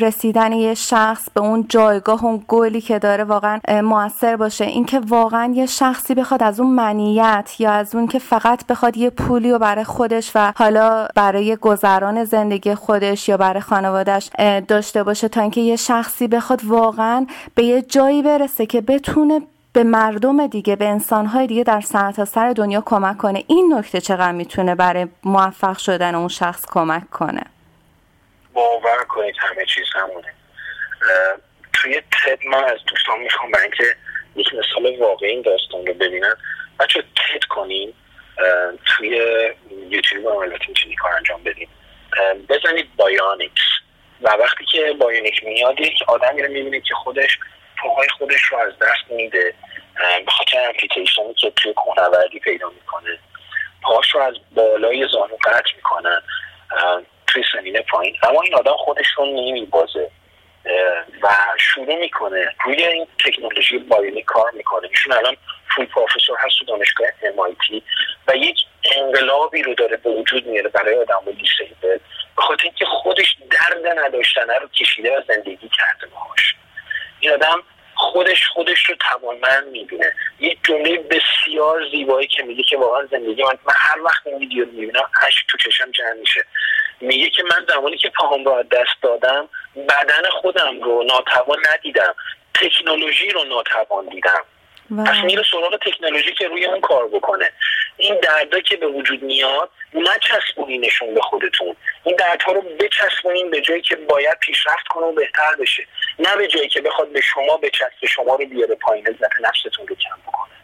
[0.00, 5.52] رسیدن یه شخص به اون جایگاه اون گلی که داره واقعا موثر باشه؟ اینکه واقعا
[5.54, 9.58] یه شخصی بخواد از اون منیت یا از اون که فقط بخواد یه پولی و
[9.58, 14.30] برای خودش و حالا برای گذران زندگی خودش یا برای خانوادش
[14.68, 19.40] داشته باشه تا اینکه یه شخصی بخواد واقعا به یه جایی برسه که بتونه
[19.74, 23.44] به مردم دیگه به انسانهای دیگه در سر سر دنیا کمک کنه.
[23.46, 27.42] این نکته چقدر می‌تونه برای موفق شدن اون شخص کمک کنه؟
[28.52, 30.34] باور کنید همه چیز همونه.
[31.72, 33.84] توی تد من از دوستان می‌خوام برای اینکه
[34.36, 36.34] یک مثال واقعی این داستان رو ببینن.
[36.80, 37.92] بچه تد کنین
[38.84, 39.08] توی
[39.90, 41.68] یوتیوب البته می‌تونی کار انجام بدین.
[42.48, 43.62] بزنید bionics
[44.22, 47.38] و وقتی که bionic میاد یک آدمی رو می‌بینید که خودش
[47.82, 49.54] پاهای خودش رو از دست میده.
[50.26, 53.18] به خاطر amputation ی که توی کوهنوردی پیدا می‌کنه.
[53.82, 56.22] پاهاش رو از بالای زانو قطع می‌کنن.
[57.26, 58.16] توی سنین پایین.
[58.22, 60.10] اما این آدم خودش رو نمیبازه.
[61.22, 62.54] و شروع می‌کنه.
[62.64, 64.88] روی این تکنولوژی bionic کار می‌کنه.
[64.88, 65.36] ایشون الان
[65.76, 67.82] فول پروفسور هست تو دانشگاه MIT
[68.28, 68.58] و یک
[68.96, 71.98] انقلابی رو داره به وجود میاره برای آدم با دیسیبل.
[72.36, 76.56] به خاطر اینکه خودش درد نداشتنه رو کشیده و زندگی کرده باهاش.
[77.24, 77.62] این آدم
[77.94, 80.12] خودش خودش رو توانمند می‌بینه.
[80.40, 84.66] یه جمله بسیار زیبایی که میگه که واقعا زندگی من, من هر وقت این ویدیو
[84.66, 86.44] می‌بینم اش تو چشم جمع میشه.
[87.00, 89.48] میگه که من زمانی که پاهم رو دست دادم
[89.88, 92.14] بدن خودم رو ناتوان ندیدم.
[92.54, 94.44] تکنولوژی رو ناتوان دیدم.
[94.90, 97.50] پس میره سراغ تکنولوژی که روی اون کار بکنه.
[97.96, 101.76] این دردا که به وجود میاد نچسبونینشون به خودتون.
[102.04, 105.86] این دردها رو بچسبونین به جایی که باید پیشرفت کنه و بهتر بشه.
[106.18, 109.96] نه به جایی که بخواد به شما بچسبه شما رو بیاره پایین عزت نفستون رو
[109.96, 110.54] کم بکنه.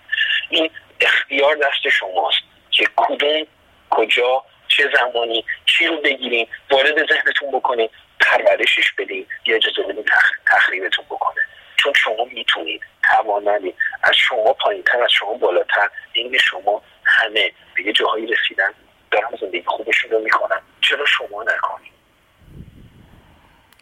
[0.48, 2.38] این اختیار دست شماست
[2.70, 3.46] که کدوم
[3.90, 7.88] کجا چه زمانی چی رو بگیرین وارد ذهنتون بکنین
[8.20, 10.04] پرورشش بدین یا اجازه بدین
[10.46, 11.40] تخریبتون بکنه.
[11.76, 12.82] چون شما می‌تونید.
[13.10, 15.90] توانمندید از شما پایینتر از شما بالاتر.
[16.12, 17.52] این شما همه.
[17.76, 18.70] به یه جاهایی رسیدن
[19.10, 20.60] دارن زندگی خوبشون رو می‌کنن.
[20.80, 21.90] چرا شما نکنید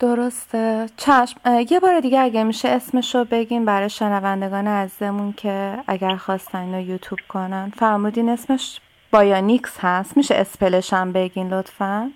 [0.01, 0.87] درسته.
[0.97, 1.41] چشم.
[1.70, 6.81] یه بار دیگه اگه میشه اسمش رو بگین برای شنوندگان عزیزمون که اگر خواستن اینو
[6.81, 7.72] یوتیوب کنن.
[7.79, 10.16] فرمودین اسمش بایانیکس هست.
[10.16, 12.11] میشه اسپلش هم بگین لطفا.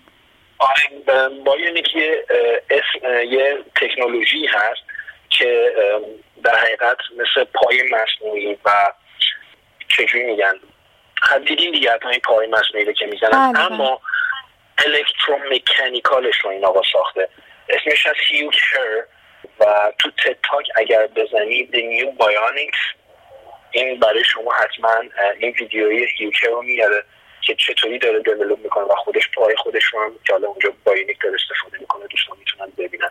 [0.59, 2.25] آره bionic یه,
[2.71, 4.83] اسم، یه تکنولوژی هست
[5.29, 5.73] که
[6.45, 8.93] در حقیقت مثل پای مصنوعی و
[9.89, 10.55] چجوری میگن؟
[11.47, 13.53] دیدین دیگه های پای مصنوعی که می‌زنن.
[13.53, 13.73] بله، بله.
[13.73, 14.01] اما
[14.79, 17.29] electromechanical ش رو این آقا ساخته.
[17.69, 19.05] اسمش هست Hugh Herr
[19.61, 20.11] و تو
[20.43, 22.97] TED Talk اگر بزنید The New Bionics
[23.71, 25.03] این برای شما حتما
[25.39, 27.05] این ویدیوی Hugh Herr رو میاره.
[27.43, 31.19] که چطوری داره دیولوب می‌کنه و خودش پای خودش رو هم که حالا اونجا بایونیک
[31.23, 33.11] داره استفاده می‌کنه دوستان می‌تونن ببینن.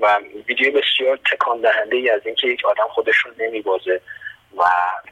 [0.00, 0.18] و
[0.48, 4.00] ویدیو بسیار تکان دهنده ای از اینکه یک آدم خودش رو نمیبازه
[4.58, 4.62] و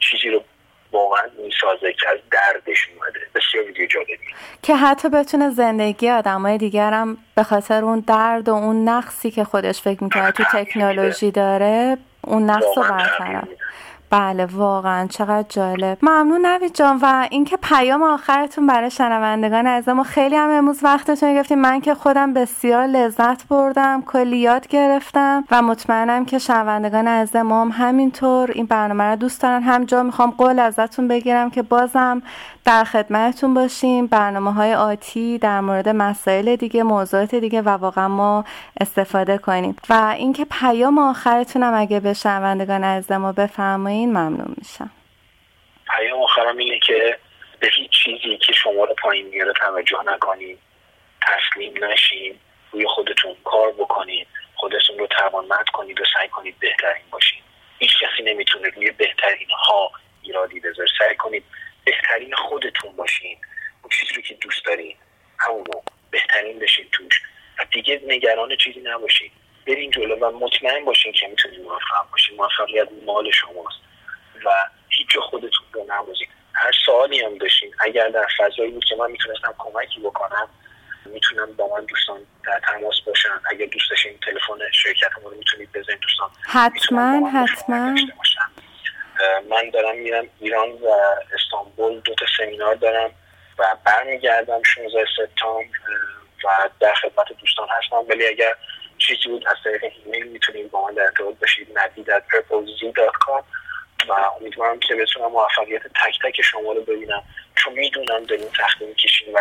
[0.00, 0.44] چیزی رو
[0.92, 3.20] واقعا می‌سازه که از دردش اومده.
[3.34, 4.18] بسیار ویدیو جالبی.
[4.62, 9.80] که حتی بتونه زندگی آدمای دیگرم به خاطر اون درد و اون نقصی که خودش
[9.80, 13.48] فکر می‌کرد تو تکنولوژی داره اون نقص رو برطرف.
[14.12, 15.98] بله واقعا چقدر جالب.
[16.02, 21.34] ممنون نوید جان و اینکه پیام آخرتون برای شنوندگان از ما خیلی هم امروز وقتتون
[21.34, 21.58] گرفتیم.
[21.58, 27.70] من که خودم بسیار لذت بردم کلی یاد گرفتم و مطمئنم که شنوندگان ما هم
[27.74, 29.62] همینطور این برنامه رو دوست دارن.
[29.62, 32.22] هم جا می‌خوام قول ازتون بگیرم که بازم
[32.64, 34.06] در خدمتتون باشیم.
[34.06, 38.44] برنامه های آتی در مورد مسائل دیگه موضوعات دیگه و واقعا ما
[38.80, 39.76] استفاده کنیم.
[39.90, 43.32] و اینکه پیام آخرتون هم اگه به شنوندگان از ما
[44.02, 44.90] بفرمایید ممنون میشم.
[45.90, 47.18] پیام آخرم اینه که
[47.60, 50.58] به هیچ چیزی که شما رو پایین میاره توجه نکنید
[51.22, 52.38] تسلیم نشین.
[52.72, 57.42] روی خودتون کار بکنید خودتون رو توانمند کنید و سعی کنید بهترین باشید
[57.78, 59.92] هیچ کسی نمی‌تونه روی بهترین ها
[60.22, 60.88] ایرادی بذاره.
[60.98, 61.44] سعی کنید
[61.84, 63.38] بهترین خودتون باشین.
[63.82, 64.96] اون چیزی رو که دوست دارین.
[65.38, 67.22] همون رو بهترین بشین توش.
[67.58, 69.32] و دیگه نگران چیزی نباشید
[69.66, 72.36] برین جلو و مطمئن باشین که می‌تونید موفق باشین.
[72.36, 73.78] موفقیت مال شماست.
[74.44, 74.50] و
[74.88, 76.28] هیچ خودتون رو نبازید.
[76.54, 77.74] هر سوالی هم داشتین.
[77.80, 80.48] اگر در فضایی بود که من می‌تونستم کمکی بکنم
[81.06, 83.40] می‌تونم با من دوستان در تماس باشن.
[83.50, 87.94] اگر دوست داشتین تلفن شرکت رو می‌تونید بزنید دوستان حتما حتما.
[89.50, 90.86] من دارم میرم ایران و
[91.34, 93.10] استانبول دو تا سمینار دارم
[93.58, 95.68] و برمیگردم 16 سپتامبر
[96.44, 97.96] و در خدمت دوستان هستم.
[98.08, 98.54] ولی اگر
[98.98, 101.78] چیزی بود از طریق ایمیل می‌تونید با من در ارتباط باشید.
[101.78, 102.10] نوید
[104.08, 107.22] و امیدوارم که بتونم موفقیت تک تک شما رو ببینم.
[107.54, 109.38] چون می‌دونم داریم سختی می‌کشین و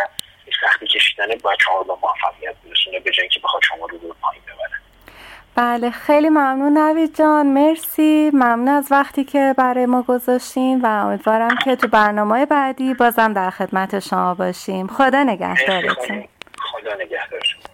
[0.60, 4.80] سختی کشیدن بچه ها رو موفقیت برسونه به که بخواد شما رو رو پایین ببره.
[5.54, 7.46] بله خیلی ممنون نوید جان.
[7.46, 8.30] مرسی.
[8.34, 13.50] ممنون از وقتی که برای ما گذاشتیم و امیدوارم که تو برنامه بعدی بازم در
[13.50, 14.86] خدمت شما باشیم.
[14.86, 16.28] خدا نگهدارتون.
[16.58, 17.71] خدا نگهدارتون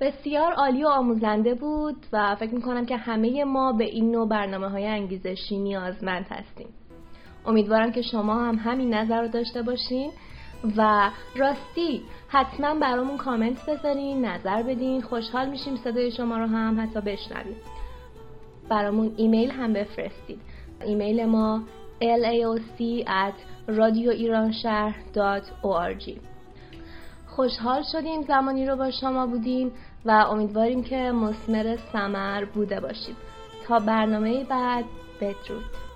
[0.00, 4.68] بسیار عالی و آموزنده بود و فکر می‌کنم که همه ما به این نوع برنامه
[4.68, 6.68] های انگیزشی نیازمند هستیم.
[7.46, 10.10] امیدوارم که شما هم همین نظر رو داشته باشین
[10.76, 15.02] و راستی حتما برامون کامنت بذارین نظر بدین.
[15.02, 17.56] خوشحال میشیم صدای شما رو هم حتی بشنویم.
[18.68, 20.40] برامون ایمیل هم بفرستید.
[20.84, 21.62] ایمیل ما
[22.00, 23.34] laoc at
[23.68, 26.18] radioiranshar.org
[27.26, 29.72] خوشحال شدیم زمانی رو با شما بودیم.
[30.04, 33.16] و امیدواریم که مسمر سمر بوده باشید.
[33.66, 34.84] تا برنامه بعد
[35.20, 35.89] بدرود.